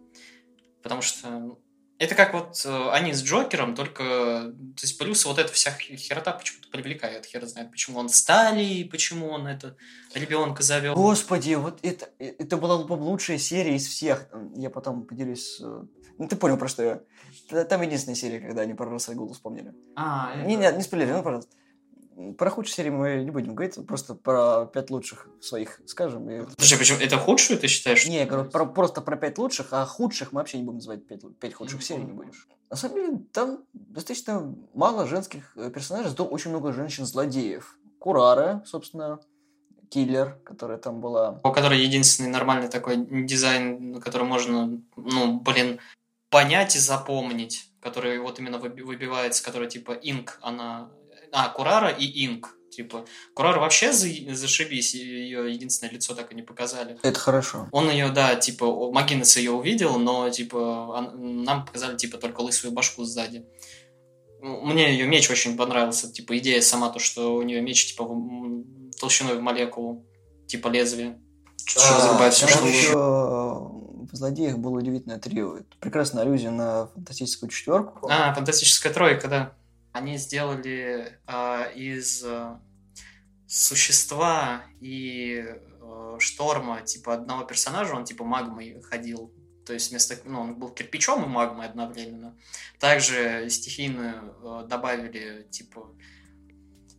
[0.82, 1.58] потому что
[1.98, 4.52] Это как вот э, они с Джокером, только...
[4.76, 7.24] То есть плюс вот эта вся херота почему-то привлекает.
[7.24, 9.76] Хер знает, почему он Стали, почему он это
[10.14, 10.94] ребенка завел.
[10.94, 14.28] Господи, вот это, это была лучшая серия из всех.
[14.56, 15.60] Я потом поделюсь...
[15.60, 15.82] э,
[16.18, 17.64] Ну, ты понял, про что я.
[17.64, 19.72] Там единственная серия, когда они про Росагулу вспомнили.
[19.94, 21.56] А, Не, не, не спойлери, ну, пожалуйста.
[22.38, 26.28] Про худшие серии мы не будем говорить, просто про пять лучших своих скажем.
[26.30, 26.98] и- Подожди, почему?
[27.00, 28.06] Это худшую ты считаешь?
[28.06, 31.06] Не, я говорю, про- просто про пять лучших, а худших мы вообще не будем называть
[31.06, 32.32] пять, пять худших не серий, не будем.
[32.70, 37.76] На самом деле, там достаточно мало женских э, персонажей, зато очень много женщин-злодеев.
[37.98, 39.18] Курара, собственно,
[39.90, 41.40] киллер, которая там была.
[41.44, 45.78] У которой единственный нормальный такой дизайн, который можно, ну, блин,
[46.30, 50.90] понять и запомнить, который вот именно выби- выбивается, который типа Инк, она...
[51.34, 52.56] А, Курара и Инк.
[52.70, 54.08] Типа, Курара вообще за...
[54.34, 56.98] зашибись, ее единственное лицо так и не показали.
[57.02, 57.68] Это хорошо.
[57.70, 62.72] Он ее, да, типа, Магинес ее увидел, но, типа, он- нам показали, типа, только лысую
[62.72, 63.44] башку сзади.
[64.40, 68.08] Ну, Мне ее меч очень понравился, типа, идея сама, то, что у нее меч, типа,
[69.00, 70.04] толщиной в молекулу,
[70.48, 71.20] типа, лезвие.
[71.64, 75.56] Что А, разрубает все, что еще в «Злодеях» было удивительное трио.
[75.58, 78.08] Это прекрасная аллюзия на фантастическую четверку.
[78.10, 79.52] А, фантастическая тройка, да.
[79.94, 82.60] Они сделали а, из а,
[83.46, 85.46] существа и
[85.80, 89.32] а, шторма, типа, одного персонажа, он, типа, магмой ходил.
[89.64, 92.36] То есть вместо, ну, он был кирпичом и магмой одновременно.
[92.80, 95.88] Также стихийную э, добавили, типа,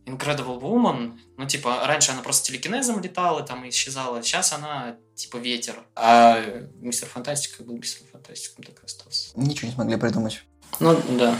[0.06, 1.18] Incredible Woman.
[1.36, 4.22] Ну, типа, раньше она просто телекинезом летала, там, и исчезала.
[4.22, 5.86] Сейчас она, типа, ветер.
[5.94, 6.40] А
[6.76, 9.38] Мистер Фантастик как был Мистер Фантастиком, так и остался.
[9.38, 10.42] Ничего не смогли придумать.
[10.80, 11.38] Ну, да.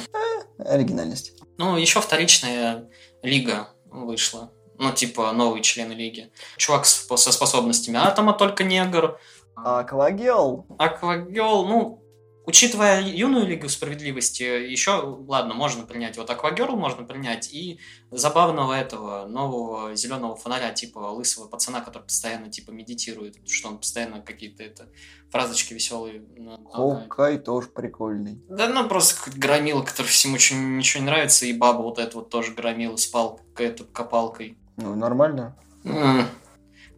[0.58, 1.32] Оригинальность.
[1.58, 2.88] Ну, еще вторичная
[3.22, 4.50] лига вышла.
[4.78, 6.30] Ну, типа, новые члены лиги.
[6.56, 9.18] Чувак с- со способностями атома, только негр.
[9.54, 10.66] Аквагел.
[10.78, 12.02] Аквагел, ну,
[12.46, 16.16] учитывая юную лигу справедливости, еще, ладно, можно принять.
[16.16, 17.52] Вот Аквагерл можно принять.
[17.52, 17.80] И
[18.10, 23.36] забавного этого нового зеленого фонаря, типа лысого пацана, который постоянно, типа, медитирует.
[23.48, 24.88] Что он постоянно какие-то это
[25.30, 26.24] фразочки веселые.
[26.72, 28.40] Хоккай тоже прикольный.
[28.48, 32.30] Да, ну просто громила, который всему очень ничего не нравится, и баба вот эта вот
[32.30, 34.56] тоже громила с палкой, это, копалкой.
[34.76, 35.58] Ну, нормально.
[35.84, 36.28] М.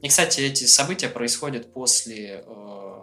[0.02, 2.44] И, кстати, эти события происходят после...
[2.46, 2.97] э,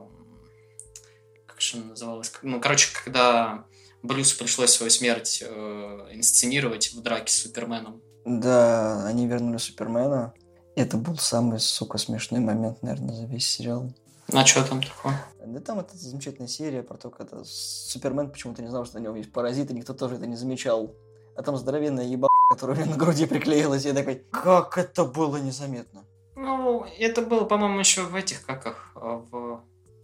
[1.74, 2.32] она называлась?
[2.42, 3.66] Ну, короче, когда
[4.04, 8.02] Брюсу пришлось свою смерть э, инсценировать в драке с Суперменом.
[8.26, 10.34] Да, они вернули Супермена.
[10.76, 13.94] Это был самый, сука, смешной момент, наверное, за весь сериал.
[14.34, 15.22] А что там такое?
[15.46, 19.16] Да там это замечательная серия про то, когда Супермен почему-то не знал, что на нем
[19.16, 20.96] есть паразиты, никто тоже это не замечал.
[21.38, 25.06] А там здоровенная еба, которая у меня на груди приклеилась, и я такой, как это
[25.06, 26.04] было незаметно.
[26.36, 29.00] Ну, это было, по-моему, еще в этих, как их, э,
[29.32, 29.45] в...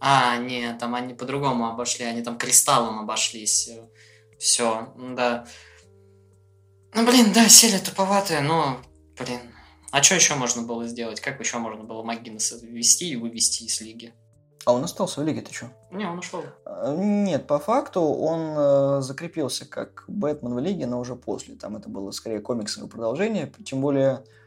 [0.04, 3.70] А, нет, там они по-другому обошли, они там кристаллом обошлись.
[4.36, 5.46] Все, да.
[6.92, 8.80] Ну, блин, да, серия туповатая, но,
[9.16, 9.38] блин.
[9.92, 11.20] А что еще можно было сделать?
[11.20, 14.12] Как еще можно было Магинеса ввести и вывести из лиги?
[14.64, 15.66] А он остался в лиге, ты чё?
[15.92, 16.42] Не, он ушел.
[16.64, 21.54] А, Нет, по факту он э, закрепился как Бэтмен в лиге, но уже после.
[21.54, 23.52] Там это было скорее комиксовое продолжение.
[23.64, 24.41] Тем более, э,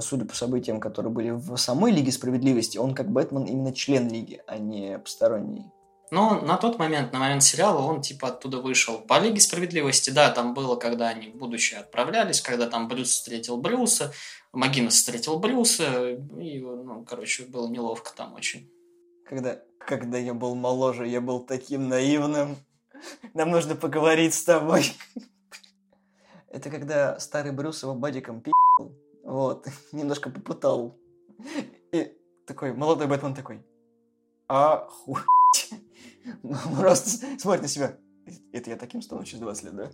[0.00, 4.40] судя по событиям, которые были в самой Лиге Справедливости, он как Бэтмен именно член Лиги,
[4.46, 5.66] а не посторонний.
[6.12, 8.98] Но на тот момент, на момент сериала, он типа оттуда вышел.
[8.98, 13.56] По Лиге Справедливости, да, там было, когда они в будущее отправлялись, когда там Брюс встретил
[13.56, 14.12] Брюса,
[14.52, 18.70] Магинес встретил Брюса, и, ну, короче, было неловко там очень.
[19.26, 22.56] Когда, когда я был моложе, я был таким наивным.
[23.32, 24.92] Нам нужно поговорить с тобой.
[26.50, 29.01] Это когда старый Брюс его бадиком пи***л.
[29.24, 30.98] Вот, немножко попытал.
[31.92, 32.12] И
[32.46, 33.64] такой, молодой Бэтмен такой,
[34.48, 35.20] а хуй.
[36.78, 37.96] Просто смотрит на себя.
[38.52, 39.90] Это я таким стану через 20 лет, да?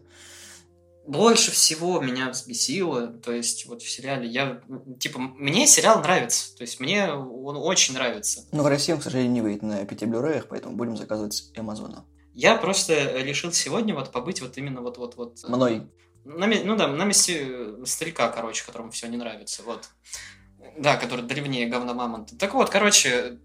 [1.06, 4.60] Больше всего меня взбесило, то есть вот в сериале я,
[5.00, 8.44] типа, мне сериал нравится, то есть мне он очень нравится.
[8.52, 11.50] Но в России он, к сожалению, не выйдет на пяти блюреях, поэтому будем заказывать с
[11.56, 12.04] Амазона.
[12.34, 15.88] Я просто решил сегодня вот побыть вот именно вот вот вот Мной.
[16.28, 19.88] На, ну да, на месте старика, короче, которому все не нравится, вот.
[20.76, 22.36] Да, который древнее говна мамонта.
[22.36, 23.38] Так вот, короче,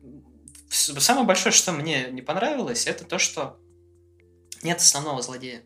[0.69, 3.58] самое большое, что мне не понравилось, это то, что
[4.63, 5.63] нет основного злодея.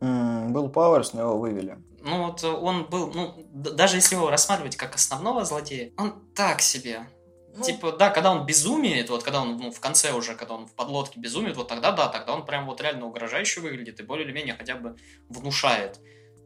[0.00, 1.78] М, Был Пауэрс, но его вывели.
[2.00, 7.06] Ну вот он был, ну, даже если его рассматривать как основного злодея, он так себе.
[7.54, 7.62] Ну.
[7.62, 10.72] Типа, да, когда он безумеет, вот когда он ну, в конце уже, когда он в
[10.72, 14.32] подлодке безумеет, вот тогда да, тогда он прям вот реально угрожающе выглядит и более или
[14.32, 14.96] менее хотя бы
[15.28, 16.00] внушает.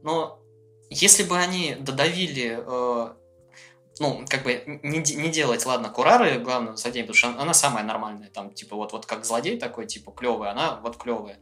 [0.05, 0.39] Но
[0.91, 3.15] если бы они додавили, э,
[3.99, 8.29] ну, как бы не, не делать, ладно, Курары главным злодеем, потому что она, самая нормальная,
[8.29, 11.39] там, типа, вот, вот как злодей такой, типа, клевая, она вот клевая.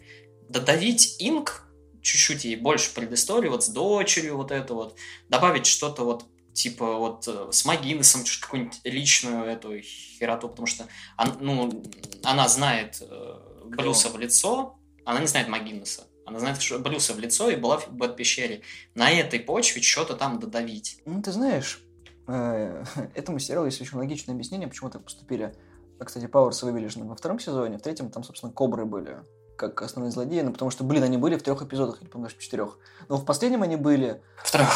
[0.49, 1.65] додавить Инк,
[2.03, 4.97] чуть-чуть ей больше предыстории, вот с дочерью вот это вот,
[5.29, 11.37] добавить что-то вот типа вот э, с Магинесом какую-нибудь личную эту хероту, потому что он,
[11.41, 11.83] ну,
[12.23, 16.07] она знает э, Блюса в лицо, она не знает Магинеса.
[16.33, 18.63] Она знает что Блюса в лицо и была в Бэт-пещере.
[18.95, 20.99] На этой почве что-то там додавить.
[21.05, 21.83] Ну, ты знаешь,
[22.27, 25.55] э, этому сериалу есть очень логичное объяснение, почему так поступили.
[26.01, 29.19] А, кстати, Пауэрсы вывели же во втором сезоне, в третьем там, собственно, Кобры были
[29.57, 32.41] как основные злодеи, ну, потому что, блин, они были в трех эпизодах, или, по-моему, даже
[32.41, 32.79] в четырех.
[33.09, 34.23] Но в последнем они были...
[34.43, 34.69] В трех.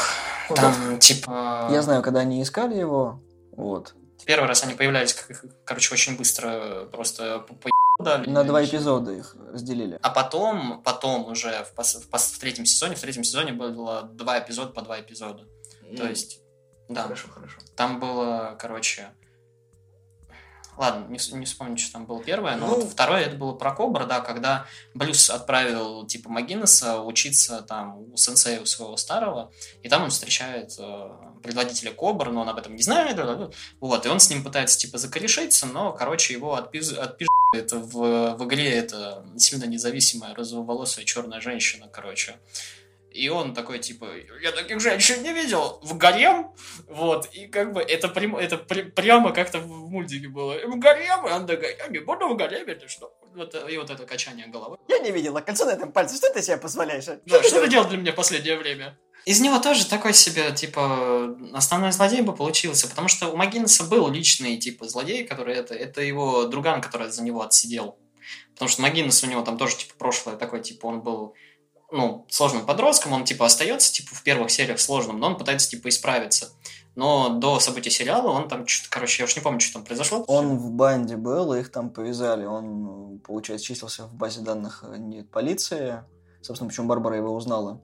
[0.54, 1.68] Там, типа...
[1.72, 3.18] Я знаю, когда они искали его,
[3.56, 3.94] вот.
[4.26, 5.16] Первый раз они появлялись,
[5.64, 7.54] короче, очень быстро просто по
[8.06, 8.30] дали.
[8.30, 9.98] На два эпизода их разделили.
[10.02, 14.02] А потом, потом уже в, пос, в, пос, в третьем сезоне, в третьем сезоне было
[14.02, 15.44] два эпизода по два эпизода.
[15.82, 15.96] Mm.
[15.96, 16.40] То есть,
[16.88, 17.02] да.
[17.02, 17.58] Хорошо, хорошо.
[17.74, 19.10] Там было, короче,
[20.76, 22.74] Ладно, не, не вспомню, что там было первое, но ну...
[22.74, 28.16] вот второе это было про Кобра, да, когда Блюз отправил типа Магинеса учиться там у
[28.18, 29.50] сенсея у своего старого,
[29.82, 31.10] и там он встречает э,
[31.42, 33.18] предводителя Кобра, но он об этом не знает,
[33.80, 36.92] вот, и он с ним пытается типа закорешиться, но, короче, его отпиз...
[36.92, 42.36] отпизжает в, в игре это сильно независимая розоволосая черная женщина, короче.
[43.16, 44.06] И он такой, типа,
[44.42, 46.52] я таких женщин не видел, в гарем,
[46.86, 51.26] вот, и как бы это, прям, это при, прямо как-то в мультике было, в гарем,
[51.26, 53.14] и он такой, я не буду в гареме, ты что?
[53.34, 54.76] Вот, и вот это качание головы.
[54.88, 57.08] Я не видела кольцо на этом пальце, что ты себе позволяешь?
[57.08, 57.18] А?
[57.24, 58.98] Да, что ты делал для меня последнее время?
[59.26, 64.08] Из него тоже такой себе, типа, основной злодей бы получился, потому что у Магинеса был
[64.08, 67.98] личный, типа, злодей, который это, это его друган, который за него отсидел.
[68.54, 71.34] Потому что Магинес у него там тоже, типа, прошлое такое, типа, он был
[71.90, 75.88] ну, сложным подростком, он, типа, остается, типа, в первых сериях сложным, но он пытается, типа,
[75.88, 76.52] исправиться.
[76.94, 80.24] Но до событий сериала он там что-то, короче, я уж не помню, что там произошло.
[80.28, 82.44] Он в банде был, их там повязали.
[82.44, 86.04] Он, получается, числился в базе данных э, полиции.
[86.42, 87.82] Собственно, почему Барбара его узнала.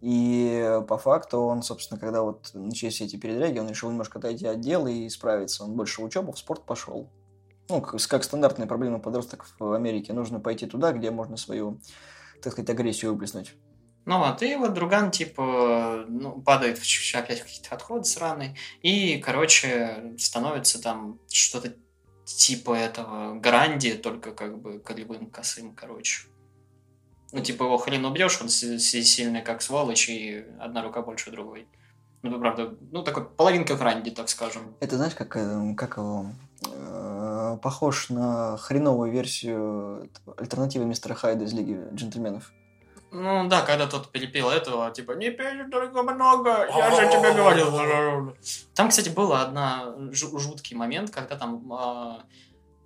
[0.00, 4.46] И по факту он, собственно, когда вот начались все эти передряги, он решил немножко отойти
[4.46, 5.64] от дела и исправиться.
[5.64, 7.10] Он больше в учебу, в спорт пошел.
[7.68, 10.12] Ну, как, как стандартная проблема подростков в Америке.
[10.12, 11.80] Нужно пойти туда, где можно свою
[12.42, 13.54] так сказать, агрессию выплеснуть.
[14.06, 20.14] Ну вот, и вот друган, типа, ну, падает в, опять какие-то отходы сраные, и, короче,
[20.18, 21.74] становится там что-то
[22.24, 26.28] типа этого Гранди, только как бы колевым косым, короче.
[27.32, 31.66] Ну, типа, его хрен убьешь, он сильный как сволочь, и одна рука больше другой.
[32.22, 34.74] Ну, правда, ну, такой половинка Гранди, так скажем.
[34.80, 36.26] Это знаешь, как, э, как его...
[36.66, 42.52] Э, похож на хреновую версию альтернативы мистера Хайда из Лиги джентльменов.
[43.12, 48.36] Ну да, когда тот перепел этого, типа, не пей только много, я же тебе говорил.
[48.74, 52.22] Там, кстати, был одна жуткий момент, когда там а,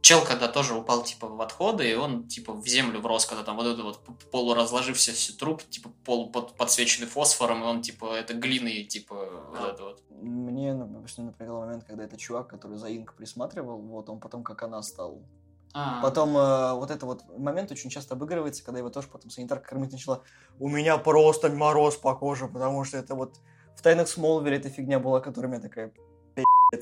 [0.05, 3.57] чел, когда тоже упал, типа, в отходы, и он, типа, в землю врос, когда там
[3.57, 9.15] вот этот вот полуразложився труп, типа, пол подсвеченный фосфором, и он, типа, это глиной, типа,
[9.15, 10.03] вот это вот.
[10.11, 14.63] Мне очень напрягал момент, когда этот чувак, который за Инк присматривал, вот, он потом как
[14.63, 15.23] она стал.
[15.73, 16.03] А-а-а.
[16.03, 19.91] Потом э, вот этот вот момент очень часто обыгрывается, когда его тоже потом санитарка кормить
[19.91, 20.23] начала.
[20.61, 23.41] У меня просто мороз по коже, потому что это вот
[23.75, 25.93] в «Тайнах Смолвилля» эта фигня была, которая меня такая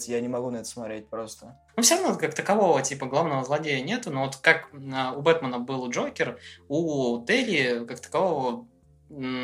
[0.09, 1.59] я не могу на это смотреть просто.
[1.77, 5.59] Ну, все равно, как такового, типа, главного злодея нету, но вот как а, у Бэтмена
[5.59, 8.67] был Джокер, у Терри, как такового,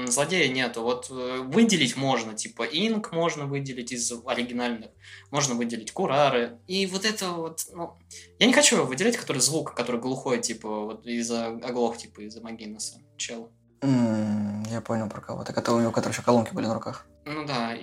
[0.06, 0.82] злодея нету.
[0.82, 4.90] Вот э, выделить можно, типа, Инк можно выделить из оригинальных,
[5.30, 6.58] можно выделить Курары.
[6.66, 7.98] И вот это вот, ну,
[8.38, 12.40] я не хочу его выделять, который звук, который глухой, типа, вот из-за оглох, типа, из-за
[12.40, 13.50] Магинеса, чел.
[13.80, 17.06] Mm, я понял про кого-то, который, у него, который еще колонки были на руках.
[17.24, 17.76] Ну да,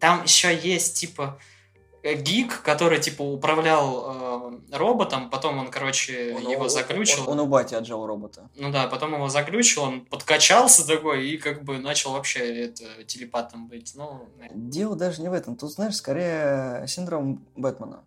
[0.00, 1.38] там еще есть, типа,
[2.14, 7.22] гик, который, типа, управлял э, роботом, потом он, короче, он, его заключил.
[7.22, 8.48] Он, он у бати отжал робота.
[8.56, 13.68] Ну да, потом его заключил, он подкачался такой и как бы начал вообще это, телепатом
[13.68, 13.92] быть.
[13.94, 15.56] Ну, Дело даже не в этом.
[15.56, 18.04] Тут, знаешь, скорее синдром Бэтмена.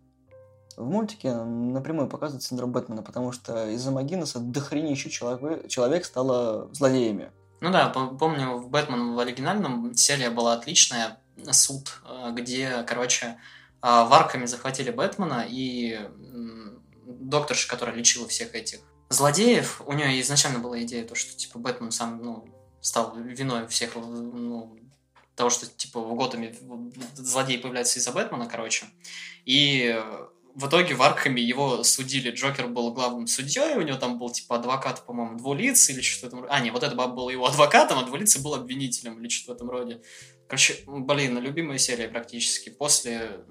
[0.76, 7.30] В мультике напрямую показывает синдром Бэтмена, потому что из-за Магинеса дохренище человек, человек стало злодеями.
[7.60, 11.20] Ну да, помню, в Бэтмен в оригинальном серия была отличная,
[11.52, 13.36] суд, э, где, короче,
[13.82, 16.00] а, варками захватили Бэтмена, и
[17.04, 18.80] докторша, которая лечила всех этих
[19.12, 22.44] злодеев, у нее изначально была идея, то, что, типа, Бэтмен сам, ну,
[22.80, 24.78] стал виной всех, ну,
[25.36, 26.54] того, что, типа, в Готэме
[27.14, 28.86] злодеи появляются из-за Бэтмена, короче.
[29.44, 30.00] И
[30.54, 32.30] в итоге в Аркхаме его судили.
[32.30, 36.46] Джокер был главным судьей, у него там был, типа, адвокат, по-моему, двулиц или что-то там.
[36.48, 39.70] А, не, вот это был его адвокатом, а двулица был обвинителем или что-то в этом
[39.70, 40.02] роде.
[40.48, 42.68] Короче, блин, любимая серия практически.
[42.68, 43.44] После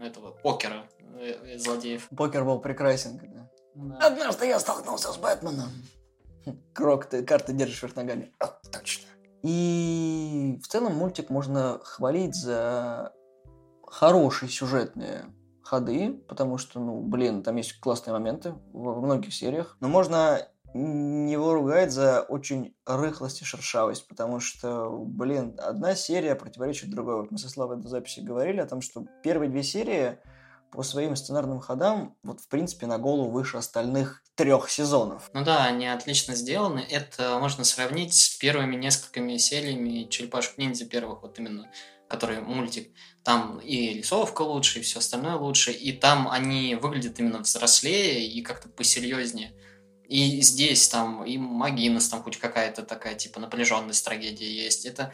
[0.00, 2.08] этого покера э, злодеев.
[2.16, 3.18] Покер был прекрасен.
[3.18, 3.50] Когда...
[3.74, 3.98] Да.
[3.98, 5.68] Однажды я столкнулся с Бэтменом.
[6.72, 8.32] Крок, ты карты держишь вверх ногами.
[8.40, 9.08] А, точно.
[9.42, 13.12] И в целом мультик можно хвалить за
[13.86, 15.26] хорошие сюжетные
[15.62, 19.76] ходы, потому что, ну, блин, там есть классные моменты во многих сериях.
[19.80, 20.48] Но можно
[21.28, 27.16] его ругать за очень рыхлость и шершавость, потому что, блин, одна серия противоречит другой.
[27.16, 30.18] Вот мы со Славой до записи говорили о том, что первые две серии
[30.70, 35.30] по своим сценарным ходам, вот, в принципе, на голову выше остальных трех сезонов.
[35.32, 36.84] Ну да, они отлично сделаны.
[36.88, 41.70] Это можно сравнить с первыми несколькими сериями «Черепашек ниндзя» первых, вот именно,
[42.06, 42.92] который мультик.
[43.24, 45.72] Там и рисовка лучше, и все остальное лучше.
[45.72, 49.54] И там они выглядят именно взрослее и как-то посерьезнее.
[50.08, 54.86] И здесь там и Магинес, там хоть какая-то такая, типа, напряженность трагедии есть.
[54.86, 55.12] Это,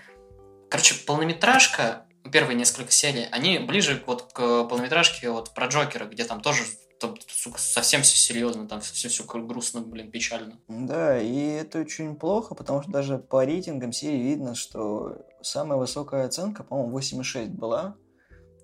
[0.71, 6.41] короче, полнометражка, первые несколько серий, они ближе вот к полнометражке вот про Джокера, где там
[6.41, 6.63] тоже
[7.01, 10.59] там, сука, совсем все серьезно, там все, все грустно, блин, печально.
[10.69, 16.27] Да, и это очень плохо, потому что даже по рейтингам серии видно, что самая высокая
[16.27, 17.97] оценка, по-моему, 8,6 была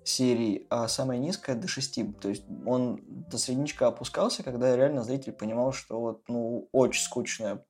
[0.03, 2.19] серий, а самая низкая до 6.
[2.19, 7.63] То есть он до средничка опускался, когда реально зритель понимал, что вот, ну, очень скучное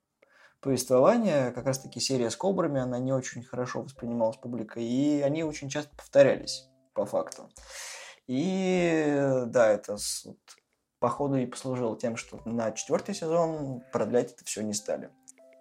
[0.62, 5.70] повествование, как раз-таки серия с кобрами, она не очень хорошо воспринималась публикой, и они очень
[5.70, 7.50] часто повторялись, по факту.
[8.28, 10.38] И да, это вот,
[11.00, 15.10] походу и послужило тем, что на четвертый сезон продлять это все не стали.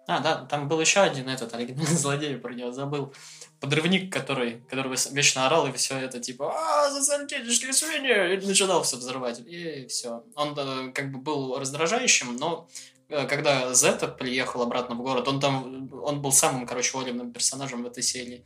[0.07, 3.13] А, да, там был еще один этот оригинальный злодей, про него забыл.
[3.59, 8.97] Подрывник, который, который вечно орал, и все это типа «А, засантические свиньи!» и начинал все
[8.97, 9.39] взрывать.
[9.45, 10.23] И все.
[10.35, 12.67] Он э, как бы был раздражающим, но
[13.09, 17.83] э, когда Зета приехал обратно в город, он там, он был самым, короче, волевным персонажем
[17.83, 18.43] в этой серии.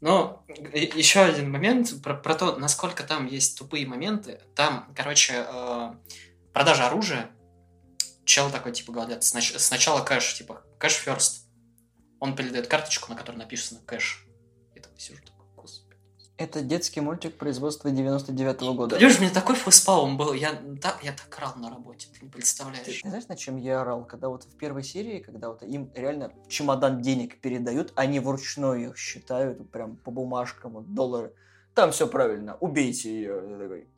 [0.00, 0.44] Но
[0.74, 4.40] еще один момент про, про то, насколько там есть тупые моменты.
[4.54, 5.92] Там, короче, э,
[6.52, 7.30] продажа оружия
[8.28, 11.44] чел такой, типа, говорят, снач- сначала кэш, типа, кэш first.
[12.20, 14.26] Он передает карточку, на которой написано кэш.
[14.74, 15.96] Я такой сижу, такой, господи.
[16.36, 18.98] Это детский мультик производства 99-го года.
[18.98, 20.52] Леш, у меня такой фейспалм был, я
[20.82, 22.84] так, я так орал на работе, ты не представляешь.
[22.84, 24.04] Ты, ты знаешь, на чем я орал?
[24.04, 28.98] Когда вот в первой серии, когда вот им реально чемодан денег передают, они вручную их
[28.98, 31.32] считают, прям по бумажкам, вот, доллары.
[31.74, 33.42] Там все правильно, убейте ее.
[33.48, 33.88] Я такой,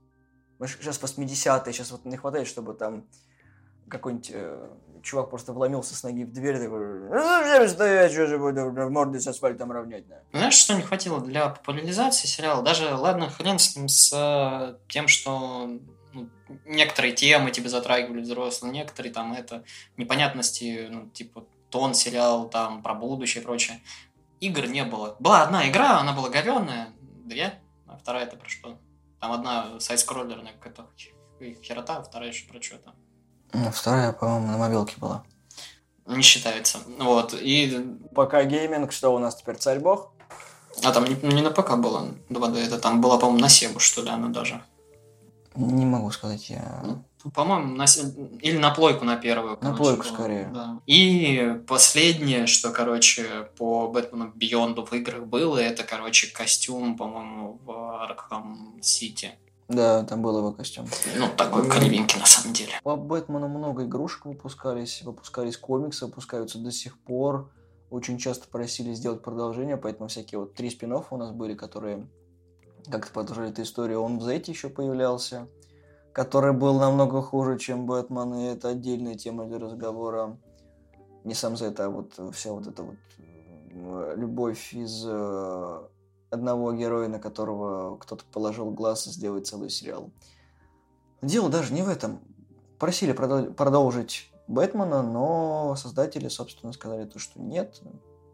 [0.68, 3.08] сейчас 80-е, сейчас вот не хватает, чтобы там
[3.91, 4.68] какой-нибудь э,
[5.03, 9.20] чувак просто вломился с ноги в дверь, такой, ну, зачем стоять, что же буду морды
[9.20, 10.22] с асфальтом равнять, да.
[10.32, 12.62] Знаешь, что не хватило для популяризации сериала?
[12.62, 15.68] Даже, ладно, хрен с ним, с э, тем, что
[16.12, 16.28] ну,
[16.64, 19.64] некоторые темы тебе затрагивали взрослые, некоторые там это
[19.97, 23.80] непонятности, ну, типа тон сериал там про будущее и прочее.
[24.41, 25.16] Игр не было.
[25.18, 28.78] Была одна игра, она была говенная, две, а вторая это про что?
[29.20, 30.88] Там одна сайт-скроллерная какая-то
[31.62, 32.95] херота, а вторая еще про что там.
[33.53, 35.24] Ну, вторая, по-моему, на мобилке была.
[36.07, 36.78] Не считается.
[36.98, 37.34] Вот.
[37.34, 37.96] И...
[38.14, 40.12] Пока гейминг, что у нас теперь царь бог?
[40.84, 44.03] А там не, не на ПК было 2D, это там была, по-моему, на Себу, что
[44.03, 44.62] ли, она даже.
[45.55, 46.80] Не могу сказать, я...
[46.84, 47.84] Ну, по-моему, на...
[48.40, 49.59] или на плойку на первую.
[49.61, 50.12] На плойку, было.
[50.12, 50.51] скорее.
[50.55, 50.80] Да.
[50.86, 58.03] И последнее, что, короче, по Бэтмену Бионду в играх было, это, короче, костюм, по-моему, в
[58.03, 59.32] Аркхам Сити.
[59.70, 60.86] Да, там был его костюм.
[61.16, 62.72] Ну, такой кривенький на самом деле.
[62.82, 67.52] По Бэтмену много игрушек выпускались, выпускались комиксы, выпускаются до сих пор.
[67.88, 72.08] Очень часто просили сделать продолжение, поэтому всякие вот три спин у нас были, которые
[72.90, 74.00] как-то продолжали эту историю.
[74.00, 75.46] Он в Зете еще появлялся,
[76.12, 80.36] который был намного хуже, чем Бэтмен, и это отдельная тема для разговора.
[81.22, 82.96] Не сам Зет, а вот вся вот эта вот
[83.72, 85.80] э, любовь из э,
[86.30, 90.10] одного героя, на которого кто-то положил глаз и сделать целый сериал.
[91.22, 92.20] Дело даже не в этом.
[92.78, 97.80] Просили продолжить Бэтмена, но создатели, собственно, сказали то, что нет,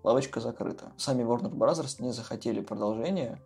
[0.03, 0.92] лавочка закрыта.
[0.97, 1.84] Сами Warner Bros.
[1.99, 3.40] не захотели продолжения.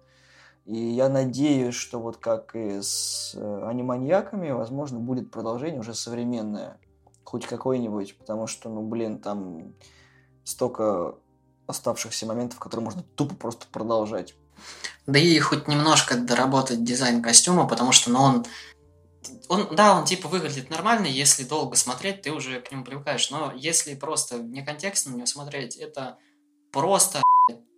[0.67, 6.79] И я надеюсь, что вот как и с э, аниманьяками, возможно, будет продолжение уже современное.
[7.25, 9.73] Хоть какое-нибудь, потому что, ну, блин, там
[10.45, 11.17] столько
[11.71, 14.35] оставшихся моментов, которые можно тупо просто продолжать.
[15.07, 18.47] Да и хоть немножко доработать дизайн костюма, потому что, ну, он
[19.49, 23.31] он, да, он типа выглядит нормально, если долго смотреть, ты уже к нему привыкаешь.
[23.31, 26.19] Но если просто вне контекста на него смотреть, это
[26.73, 27.23] просто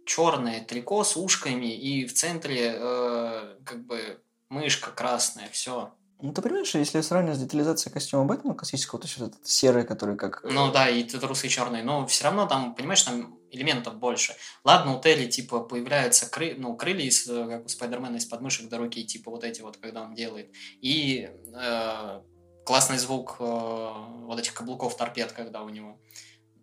[0.05, 5.95] черное трико с ушками и в центре э, как бы мышка красная, все.
[6.23, 10.17] Ну, ты понимаешь, если сравнивать с детализацией костюма Бэтмена классического, то вот этот серый, который
[10.17, 10.45] как...
[10.45, 14.37] Ну да, и трусы черные, но все равно там, понимаешь, там элементов больше.
[14.63, 16.55] Ладно, у Телли, типа, появляются кры...
[16.57, 20.03] ну, крылья, из, как у Спайдермена, из подмышек до руки, типа вот эти вот, когда
[20.03, 20.53] он делает.
[20.81, 22.21] И э,
[22.65, 26.01] классный звук э, вот этих каблуков торпед, когда у него.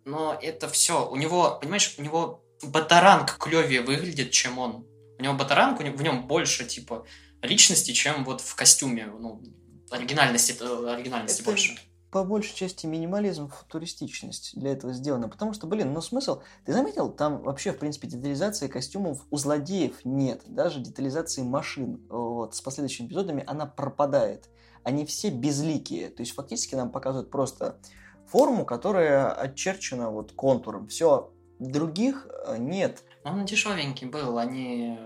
[0.06, 1.06] Но это все.
[1.06, 4.86] У него, понимаешь, у него батаранг клевее выглядит, чем он.
[5.18, 7.04] У него батаранг, в нем больше, типа,
[7.42, 9.06] личности, чем вот в костюме.
[9.06, 9.42] Ну,
[9.90, 11.78] оригинальности, э, оригинальности Это больше.
[12.10, 15.28] По большей части минимализм, футуристичность для этого сделана.
[15.28, 16.40] Потому что, блин, ну смысл...
[16.64, 20.42] Ты заметил, там вообще, в принципе, детализации костюмов у злодеев нет.
[20.46, 24.48] Даже детализации машин вот, с последующими эпизодами она пропадает.
[24.82, 26.08] Они все безликие.
[26.08, 27.78] То есть фактически нам показывают просто
[28.26, 30.88] форму, которая очерчена вот контуром.
[30.88, 33.04] Все, других э, нет.
[33.24, 34.98] Но он дешевенький был, они,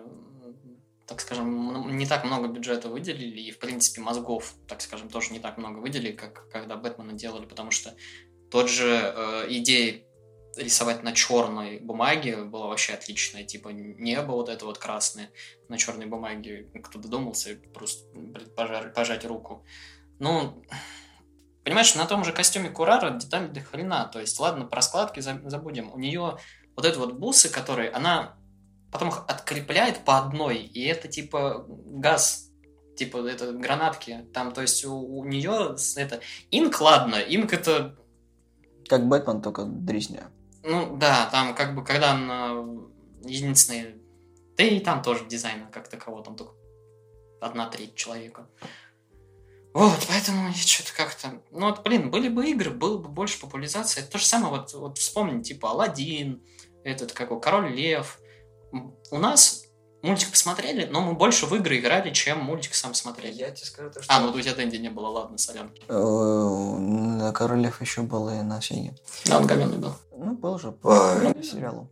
[1.06, 5.38] так скажем, не так много бюджета выделили, и, в принципе, мозгов, так скажем, тоже не
[5.38, 7.94] так много выделили, как когда Бэтмена делали, потому что
[8.50, 10.02] тот же э, идея
[10.56, 13.44] рисовать на черной бумаге была вообще отличная.
[13.44, 15.30] Типа небо вот это вот красное
[15.68, 16.70] на черной бумаге.
[16.84, 18.06] Кто додумался, просто
[18.56, 19.64] пожать, пожать руку.
[20.20, 20.64] Ну,
[21.64, 24.04] Понимаешь, на том же костюме Курара детали до хрена.
[24.12, 25.90] То есть, ладно, про складки забудем.
[25.92, 26.36] У нее
[26.76, 28.36] вот это вот бусы, которые она
[28.94, 32.48] потом их открепляет по одной, и это типа газ,
[32.96, 34.24] типа это гранатки.
[34.32, 36.20] Там, то есть, у, у нее это
[36.52, 37.98] инк, ладно, инк это...
[38.88, 40.30] Как Бэтмен, только дресня.
[40.62, 42.50] Ну, да, там как бы, когда она
[43.24, 43.96] единственный...
[44.56, 46.54] Да и там тоже дизайн как такового, там только
[47.40, 48.46] одна треть человека.
[49.72, 51.42] Вот, поэтому я что-то как-то...
[51.50, 54.02] Ну вот, блин, были бы игры, было бы больше популяризации.
[54.02, 56.44] Это то же самое, вот, вот вспомни, типа, Алладин,
[56.84, 58.20] этот, как его, Король Лев.
[59.10, 59.64] У нас
[60.02, 63.34] мультик посмотрели, но мы больше в игры играли, чем мультик сам смотрели.
[63.34, 64.12] Я тебе скажу, то, что...
[64.12, 65.70] А, ну у тебя Дэнди не было, ладно, сорян.
[65.88, 68.94] На Король Лев еще был и на Сеге.
[69.26, 69.92] Да, он говенный был.
[70.16, 71.88] Ну, был же по сериалу.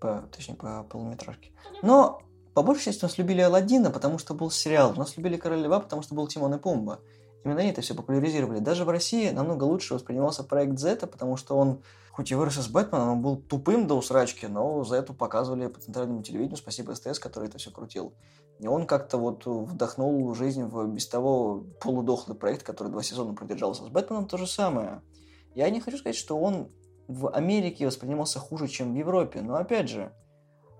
[0.00, 1.52] По, точнее, по полуметражке.
[1.82, 2.22] Но
[2.54, 4.92] по большей части у нас любили Алладина, потому что был сериал.
[4.96, 7.00] У нас любили Король Льва, потому что был Тимон и Пумба.
[7.44, 8.58] Именно они это все популяризировали.
[8.58, 11.82] Даже в России намного лучше воспринимался проект Зета, потому что он,
[12.20, 15.80] хоть и вырос из Бэтмена, он был тупым до усрачки, но за это показывали по
[15.80, 16.58] центральному телевидению.
[16.58, 18.12] Спасибо СТС, который это все крутил.
[18.58, 23.84] И он как-то вот вдохнул жизнь в без того полудохлый проект, который два сезона продержался.
[23.84, 25.00] С Бэтменом то же самое.
[25.54, 26.70] Я не хочу сказать, что он
[27.08, 30.12] в Америке воспринимался хуже, чем в Европе, но опять же,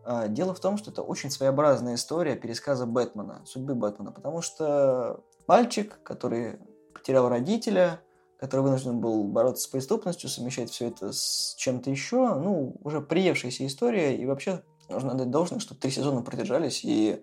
[0.05, 5.24] а, Дело в том, что это очень своеобразная история пересказа Бэтмена, судьбы Бэтмена, потому что
[5.47, 6.59] мальчик, который
[6.93, 8.03] потерял родителя,
[8.41, 13.66] который вынужден был бороться с преступностью, совмещать все это с чем-то еще, ну, уже приевшаяся
[13.66, 17.22] история, и вообще нужно дать должное, что три сезона продержались и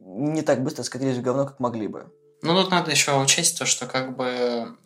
[0.00, 2.12] не так быстро скатились в говно, как могли бы.
[2.42, 4.76] Ну, тут надо еще учесть то, что как бы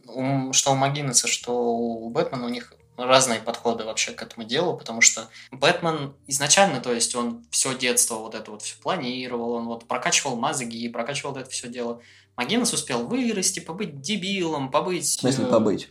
[0.53, 5.01] что у Магинеса, что у Бэтмена у них разные подходы вообще к этому делу, потому
[5.01, 9.87] что Бэтмен изначально, то есть он все детство вот это вот все планировал, он вот
[9.87, 12.01] прокачивал мозги, прокачивал это все дело.
[12.37, 15.05] Магинес успел вырасти, побыть дебилом, побыть...
[15.05, 15.89] В смысле э, побыть?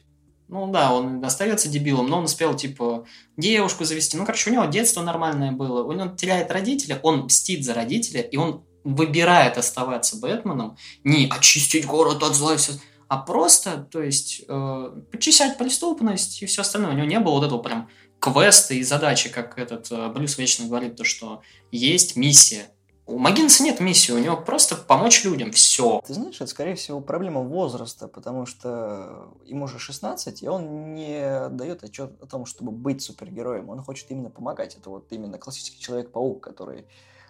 [0.48, 3.06] Ну да, он остается дебилом, но он успел, типа,
[3.36, 4.16] девушку завести.
[4.18, 5.84] Ну, короче, у него детство нормальное было.
[5.84, 12.24] Он теряет родителя, он мстит за родителя, и он выбирает оставаться Бэтменом, не очистить город
[12.24, 12.74] от зла и все
[13.08, 16.92] а просто, то есть, э, почищать преступность и все остальное.
[16.92, 17.90] У него не было вот этого прям
[18.20, 21.42] квеста и задачи, как этот э, Блюз вечно говорит, то, что
[21.72, 22.70] есть миссия.
[23.06, 26.02] У Магинса нет миссии, у него просто помочь людям, все.
[26.06, 31.48] Ты знаешь, это, скорее всего, проблема возраста, потому что ему уже 16, и он не
[31.50, 33.70] дает отчет о том, чтобы быть супергероем.
[33.70, 34.76] Он хочет именно помогать.
[34.76, 36.86] Это вот именно классический Человек-паук, который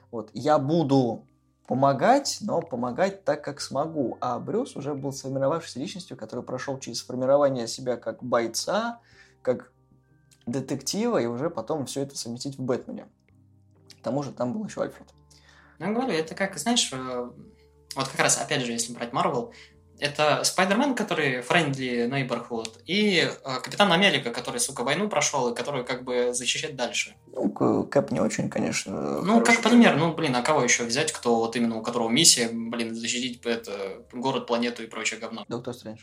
[0.09, 1.27] вот я буду
[1.67, 4.17] помогать, но помогать так, как смогу.
[4.21, 9.01] А Брюс уже был сформировавшейся личностью, который прошел через формирование себя как бойца,
[9.41, 9.71] как
[10.45, 13.07] детектива, и уже потом все это совместить в Бэтмене.
[13.99, 15.09] К тому же там был еще Альфред.
[15.79, 17.29] Ну, говорю, это как, знаешь, э,
[17.95, 19.53] вот как раз, опять же, если брать Марвел,
[19.99, 25.83] это Спайдермен, который friendly neighborhood, и э, Капитан Америка, который, сука, войну прошел и который
[25.83, 27.15] как бы защищает дальше.
[27.33, 27.49] Ну,
[27.83, 29.21] Кэп не очень, конечно.
[29.21, 32.49] Ну, как пример, ну, блин, а кого еще взять, кто вот именно у которого миссия,
[32.51, 35.45] блин, защитить это, город, планету и прочее говно?
[35.47, 36.01] Доктор Стрэндж.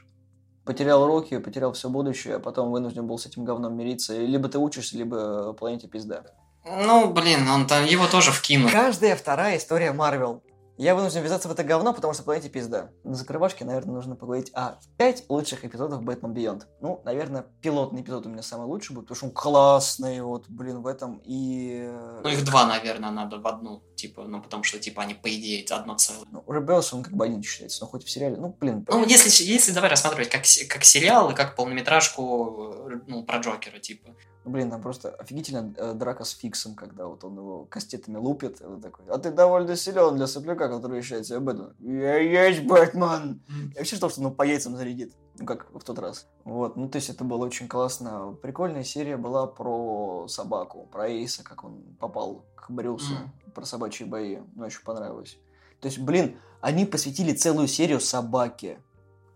[0.65, 4.19] Потерял руки, потерял все будущее, а потом вынужден был с этим говном мириться.
[4.19, 6.25] Либо ты учишься, либо планете пизда.
[6.65, 8.71] Ну, блин, он там его тоже вкинул.
[8.71, 10.43] Каждая вторая история Марвел.
[10.77, 12.91] Я вынужден ввязаться в это говно, потому что планете пизда.
[13.05, 16.67] На закрывашке, наверное, нужно поговорить о 5 лучших эпизодов Бэтмен Бионд.
[16.81, 20.83] Ну, наверное, пилотный эпизод у меня самый лучший будет, потому что он классный, вот, блин,
[20.83, 21.89] в этом и...
[22.23, 25.63] Ну, их два, наверное, надо в одну, типа, ну, потому что, типа, они, по идее,
[25.63, 26.27] это одно целое.
[26.33, 28.85] Ну, Ребелс, он как бы один считается, но хоть в сериале, ну, блин...
[28.89, 34.11] Ну, если, если давай рассматривать как, как сериал и как полнометражку, ну, про Джокера, типа.
[34.45, 38.61] Ну, блин, там просто офигительно э, драка с Фиксом, когда вот он его кастетами лупит,
[38.61, 41.75] он такой, а ты довольно силен для сопляка, который считает себя Бэтменом.
[41.81, 43.43] Я есть Бэтмен!
[43.75, 45.15] И вообще, что, что он по яйцам зарядит.
[45.39, 46.27] ну, как в тот раз.
[46.45, 48.37] Вот, ну, то есть это было очень классно.
[48.43, 53.15] Прикольная серия была про собаку, про Эйса, как он попал к Брюсу,
[53.55, 54.39] про собачьи бои.
[54.55, 55.39] Мне очень понравилось.
[55.81, 58.79] То есть, блин, они посвятили целую серию собаке.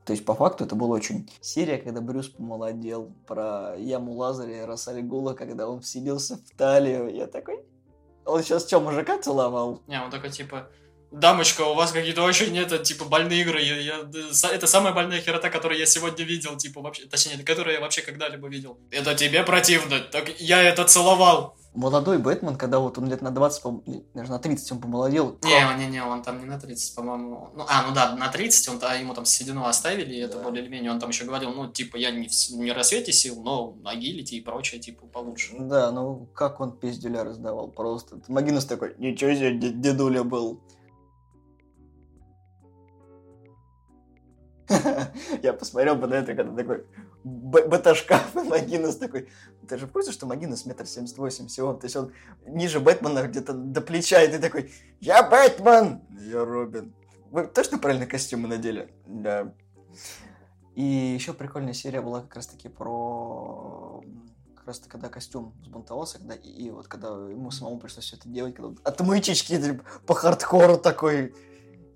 [0.09, 3.13] То есть, по факту, это была очень серия, когда Брюс помолодел.
[3.27, 7.15] Про яму Лазаря и Рассальгула, когда он вселился в талию.
[7.15, 7.63] Я такой...
[8.25, 9.83] Он сейчас что, мужика целовал?
[9.87, 10.71] Не, он такой, типа,
[11.11, 13.61] дамочка, у вас какие-то очень, это, типа, больные игры.
[13.63, 14.09] Я, я-
[14.53, 18.49] это самая больная херота, которую я сегодня видел, типа, вообще, точнее, которую я вообще когда-либо
[18.49, 18.79] видел.
[18.91, 21.57] Это тебе противно, так я это целовал.
[21.75, 23.83] Молодой Бэтмен, когда вот он лет на 20, по-
[24.15, 25.39] даже на 30 он помолодел.
[25.45, 27.51] Не, не, не, он там не на 30, по-моему.
[27.55, 30.43] Ну, а, ну да, на 30, он, а ему там седину оставили, и это Да.
[30.43, 30.91] более или менее.
[30.91, 34.37] Он там еще говорил, ну, типа, я не в, не рассвете сил, но на агилити
[34.37, 35.53] и прочее, типа, получше.
[35.59, 38.19] Да, ну как он пиздюля раздавал просто.
[38.29, 40.61] Магинус такой, ничего себе, де- дедуля был.
[45.43, 46.85] Я посмотрел бы на это, когда такой
[47.25, 49.29] б- бета-шкаф, и Магинус такой...
[49.69, 51.75] Ты же в курсе, что Магинус метр семьдесят восемь всего?
[51.75, 52.13] То есть он
[52.47, 56.03] ниже Бэтмена где-то до плеча, и ты такой, я Бэтмен!
[56.21, 56.95] Я Робин.
[57.31, 58.93] Вы точно правильно костюмы надели?
[59.07, 59.53] Да.
[60.75, 64.03] И еще прикольная серия была как раз-таки про...
[64.65, 68.55] Раз когда костюм взбунтовался, когда и, и вот когда ему самому пришлось все это делать,
[68.55, 71.35] когда отмычечки по хардкору такой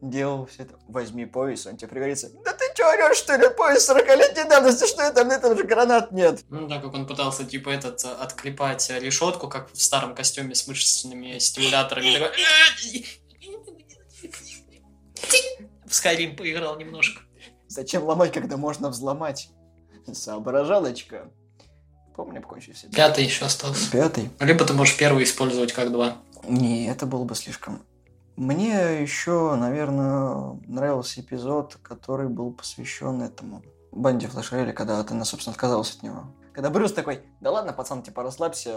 [0.00, 0.78] делал все это.
[0.88, 2.30] Возьми пояс, он тебе пригодится.
[2.44, 3.48] Да ты че орешь, что ли?
[3.56, 5.24] Пояс 40-летней давности, что это?
[5.24, 6.44] На этом же гранат нет.
[6.48, 10.66] Ну, да, как он пытался, типа, этот, отклепать э, решетку, как в старом костюме с
[10.66, 12.12] мышечными стимуляторами.
[12.12, 13.06] Такой,
[15.86, 17.22] В Skyrim поиграл немножко.
[17.68, 19.50] Зачем ломать, когда можно взломать?
[20.12, 21.30] Соображалочка.
[22.16, 22.88] Помню, покончили все.
[22.88, 23.90] Пятый еще остался.
[23.90, 24.30] Пятый.
[24.40, 26.18] Либо ты можешь первый использовать как два.
[26.44, 27.82] Не, это было бы слишком.
[28.42, 33.62] Мне еще, наверное, нравился эпизод, который был посвящен этому
[33.92, 36.24] банде Флэш когда ты, собственно, отказался от него.
[36.52, 38.74] Когда Брюс такой, да ладно, пацан, типа, расслабься.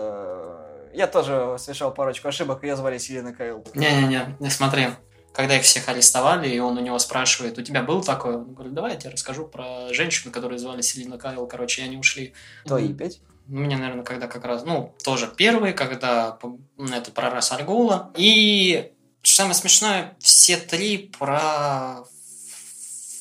[0.93, 3.65] Я тоже совершал парочку ошибок, ее звали Селена Кайл.
[3.73, 4.89] Не-не-не, не смотри.
[5.33, 8.35] Когда их всех арестовали, и он у него спрашивает, у тебя был такой?
[8.35, 11.47] Он говорит, давай я тебе расскажу про женщину, которую звали Селина Кайл.
[11.47, 12.35] Короче, и они ушли.
[12.65, 13.19] Твои пять?
[13.47, 16.37] Ну, Мне, наверное, когда как раз, ну, тоже первый, когда
[16.77, 18.11] это про Рас Аргула.
[18.15, 18.93] И
[19.33, 22.03] самое смешное, все три про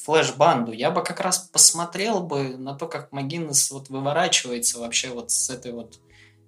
[0.04, 0.72] флеш-банду.
[0.72, 5.48] Я бы как раз посмотрел бы на то, как Магинес вот выворачивается вообще вот с
[5.50, 5.98] этой вот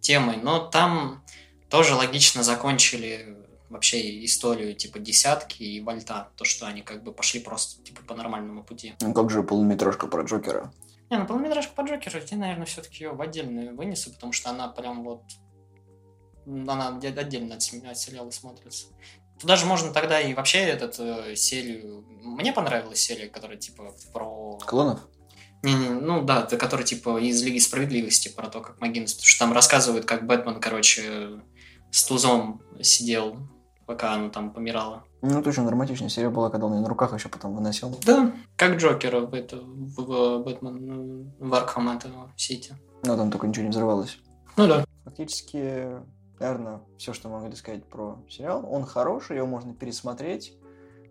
[0.00, 0.36] темой.
[0.36, 1.24] Но там
[1.70, 3.36] тоже логично закончили
[3.70, 6.28] вообще историю типа десятки и вольта.
[6.36, 8.94] То, что они как бы пошли просто типа по нормальному пути.
[9.00, 10.72] Ну как же полуметражка про Джокера?
[11.10, 14.68] Не, ну полнометражка по Джокеру, я, наверное, все-таки ее в отдельную вынесу, потому что она
[14.68, 15.22] прям вот...
[16.46, 18.86] Она отде- отдельно от сериала смотрится.
[19.40, 22.04] Туда же можно тогда и вообще этот э, серию...
[22.22, 24.58] Мне понравилась серия, которая типа про...
[24.66, 25.00] Клонов?
[25.62, 29.14] Не, не, ну да, это который типа из Лиги Справедливости, про то, как Магинес...
[29.14, 31.40] Потому что там рассказывают, как Бэтмен, короче,
[31.90, 33.36] с тузом сидел,
[33.86, 35.04] пока оно там помирало.
[35.22, 37.98] Ну, это очень драматичная серия была, когда он ее на руках еще потом выносил.
[38.04, 42.74] Да, как Джокера в, это, в, в Бэтмен в Арkham этого Сити.
[43.02, 44.18] Но там только ничего не взрывалось.
[44.56, 44.84] Ну да.
[45.04, 45.88] Фактически,
[46.38, 48.66] наверное, все, что могли сказать про сериал.
[48.70, 50.56] Он хороший, его можно пересмотреть.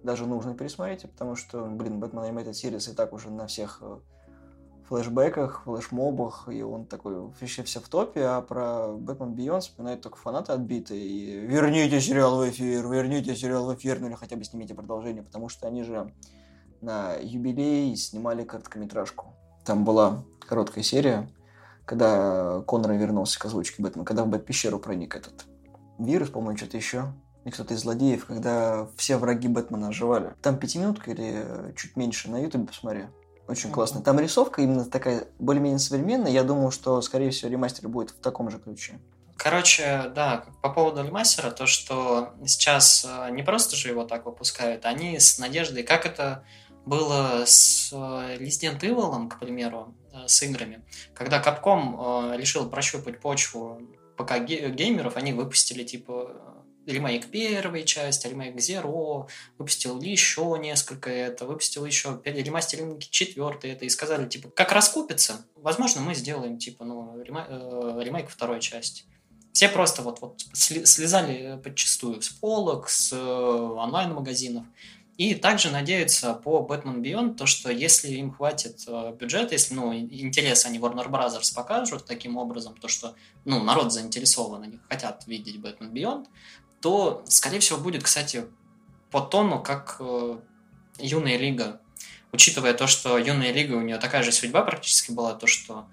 [0.03, 3.97] Даже нужно пересмотреть, потому что, блин, Batman Animated Series и так уже на всех э,
[4.87, 10.17] флешбеках, флешмобах, и он такой вообще все в топе, а про Batman Beyond вспоминают только
[10.17, 14.43] фанаты отбитые, и верните сериал в эфир, верните сериал в эфир, ну или хотя бы
[14.43, 16.13] снимите продолжение, потому что они же
[16.81, 19.33] на юбилей снимали короткометражку.
[19.65, 21.27] Там была короткая серия,
[21.85, 25.45] когда Коннор вернулся к озвучке Бэтмена, когда в Бэт-пещеру проник этот
[25.99, 27.13] вирус, по-моему, что-то еще,
[27.45, 30.33] и кто-то из злодеев, когда все враги Бэтмена оживали.
[30.41, 33.05] Там пятиминутка или чуть меньше на Ютубе посмотри.
[33.47, 34.01] Очень классно.
[34.01, 36.31] Там рисовка именно такая более-менее современная.
[36.31, 38.99] Я думаю, что, скорее всего, ремастер будет в таком же ключе.
[39.37, 44.85] Короче, да, по поводу ремастера, то, что сейчас э, не просто же его так выпускают,
[44.85, 46.45] они с надеждой, как это
[46.85, 50.83] было с э, Resident Evil, к примеру, э, с играми,
[51.13, 53.81] когда Capcom э, решил прощупать почву
[54.17, 56.55] пока ге- геймеров, они выпустили, типа,
[56.85, 59.27] ремейк первой части, ремейк Zero,
[59.57, 66.01] выпустил еще несколько это, выпустил еще ремастеринг четвертый это, и сказали, типа, как раскупится, возможно,
[66.01, 69.03] мы сделаем, типа, ну, рема- э, ремейк второй части.
[69.51, 74.65] Все просто вот, вот слезали подчастую с полок, с онлайн-магазинов.
[75.17, 79.93] И также надеются по Batman Beyond, то, что если им хватит э, бюджета, если ну,
[79.93, 85.55] интерес они Warner Brothers покажут таким образом, то, что ну, народ заинтересован, они хотят видеть
[85.55, 86.25] Batman Beyond,
[86.81, 88.45] то, скорее всего, будет, кстати,
[89.09, 90.37] по тону, как э,
[90.99, 91.79] Юная Лига.
[92.33, 95.85] учитывая то, что юная лига, у нее такая же судьба практически была, то, что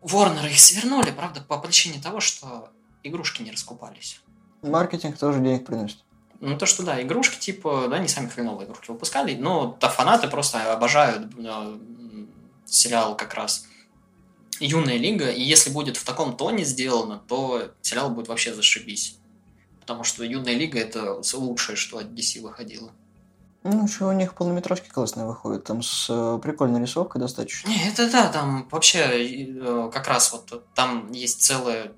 [0.00, 2.70] Ворнеры их свернули, правда, по причине того, что
[3.02, 4.20] игрушки не раскупались.
[4.62, 5.98] Маркетинг тоже денег приносит.
[6.40, 10.26] Ну, то, что да, игрушки, типа, да, не сами хреновые игрушки выпускали, но да, фанаты
[10.26, 11.78] просто обожают э,
[12.64, 13.66] сериал как раз
[14.58, 19.18] «Юная лига», и если будет в таком тоне сделано, то сериал будет вообще зашибись.
[19.80, 22.90] Потому что «Юная лига»— это лучшее, что от DC выходило.
[23.62, 27.68] Ну, еще у них полнометражки классные выходят, там с э, прикольной рисовкой достаточно.
[27.68, 31.92] Не, это да, там вообще э, как раз вот там есть целая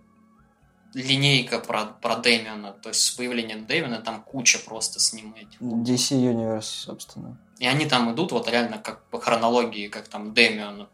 [0.94, 5.60] линейка про, про Дэмиона, то есть с появлением Дэмиона там куча просто с ним этих.
[5.60, 7.38] DC Universe, собственно.
[7.58, 10.88] И они там идут вот реально как по хронологии, как там Дэмион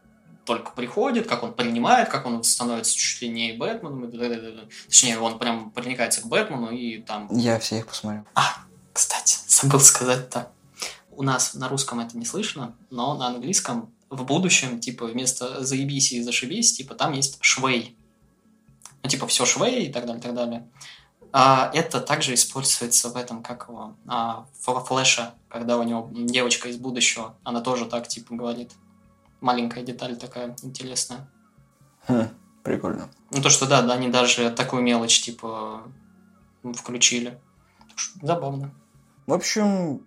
[0.44, 5.38] только приходит, как он принимает, как он становится чуть ли не Бэтменом, и точнее, он
[5.38, 7.28] прям проникается к Бэтмену и там...
[7.30, 8.24] Я все их посмотрел.
[8.34, 8.56] А,
[8.94, 10.50] кстати, забыл сказать так.
[11.10, 16.12] У нас на русском это не слышно, но на английском в будущем, типа, вместо заебись
[16.12, 17.97] и зашибись, типа, там есть швей.
[19.08, 20.68] Ну, типа, все швей и так далее, и так далее.
[21.32, 26.68] А это также используется в этом, как его, а, в флэше, когда у него девочка
[26.68, 28.72] из будущего, она тоже так, типа, говорит.
[29.40, 31.26] Маленькая деталь такая интересная.
[32.06, 32.28] Хм,
[32.62, 33.08] прикольно.
[33.30, 35.84] Ну, то, что да, да, они даже такую мелочь, типа,
[36.74, 37.40] включили.
[38.20, 38.74] Забавно.
[39.26, 40.02] В общем,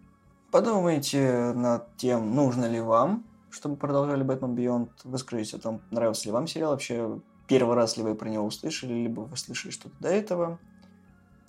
[0.51, 4.89] подумайте над тем, нужно ли вам, чтобы продолжали Бэтмен Beyond.
[5.05, 7.19] Выскажите о том, нравился ли вам сериал, вообще
[7.51, 10.57] первый раз ли вы про него услышали, либо вы слышали что-то до этого.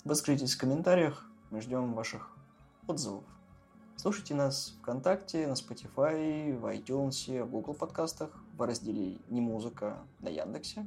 [0.03, 2.29] Выскажитесь в комментариях, мы ждем ваших
[2.87, 3.23] отзывов.
[3.95, 10.27] Слушайте нас ВКонтакте, на Spotify, в iTunes, в Google подкастах, в разделе «Не музыка» на
[10.27, 10.85] Яндексе.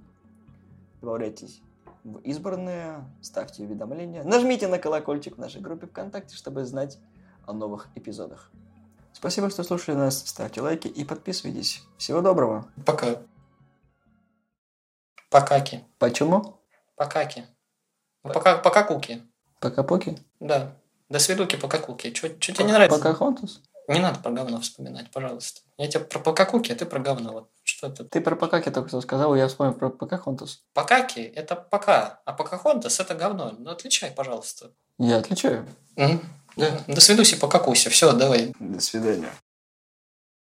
[1.00, 1.62] Добавляйтесь
[2.04, 6.98] в избранные, ставьте уведомления, нажмите на колокольчик в нашей группе ВКонтакте, чтобы знать
[7.46, 8.50] о новых эпизодах.
[9.14, 11.82] Спасибо, что слушали нас, ставьте лайки и подписывайтесь.
[11.96, 12.66] Всего доброго.
[12.84, 13.22] Пока.
[15.30, 15.84] Покаки.
[15.98, 16.60] Почему?
[16.96, 17.44] Покаки.
[18.22, 19.22] Пока, пока куки.
[19.60, 20.18] Пока-поки?
[20.40, 20.76] Да.
[21.08, 22.12] До свидуки пока куки.
[22.14, 22.98] Что тебе не нравится?
[22.98, 23.62] Пока Хонтус?
[23.88, 25.60] Не надо про говно вспоминать, пожалуйста.
[25.78, 27.32] Я тебе про покакуки, а ты про говно.
[27.32, 28.04] Вот что это?
[28.04, 30.64] Ты про Покаки только что сказал, и я вспомнил про Покахонтус.
[30.72, 33.54] Покаки– это пока, а покахонтас– это говно.
[33.56, 34.72] Ну, отличай, пожалуйста.
[34.98, 35.68] Я отличаю.
[35.94, 36.20] Мгм.
[36.56, 36.80] Да.
[36.88, 37.90] До свидуси, покакуся.
[37.90, 38.52] Все, давай.
[38.58, 39.30] До свидания.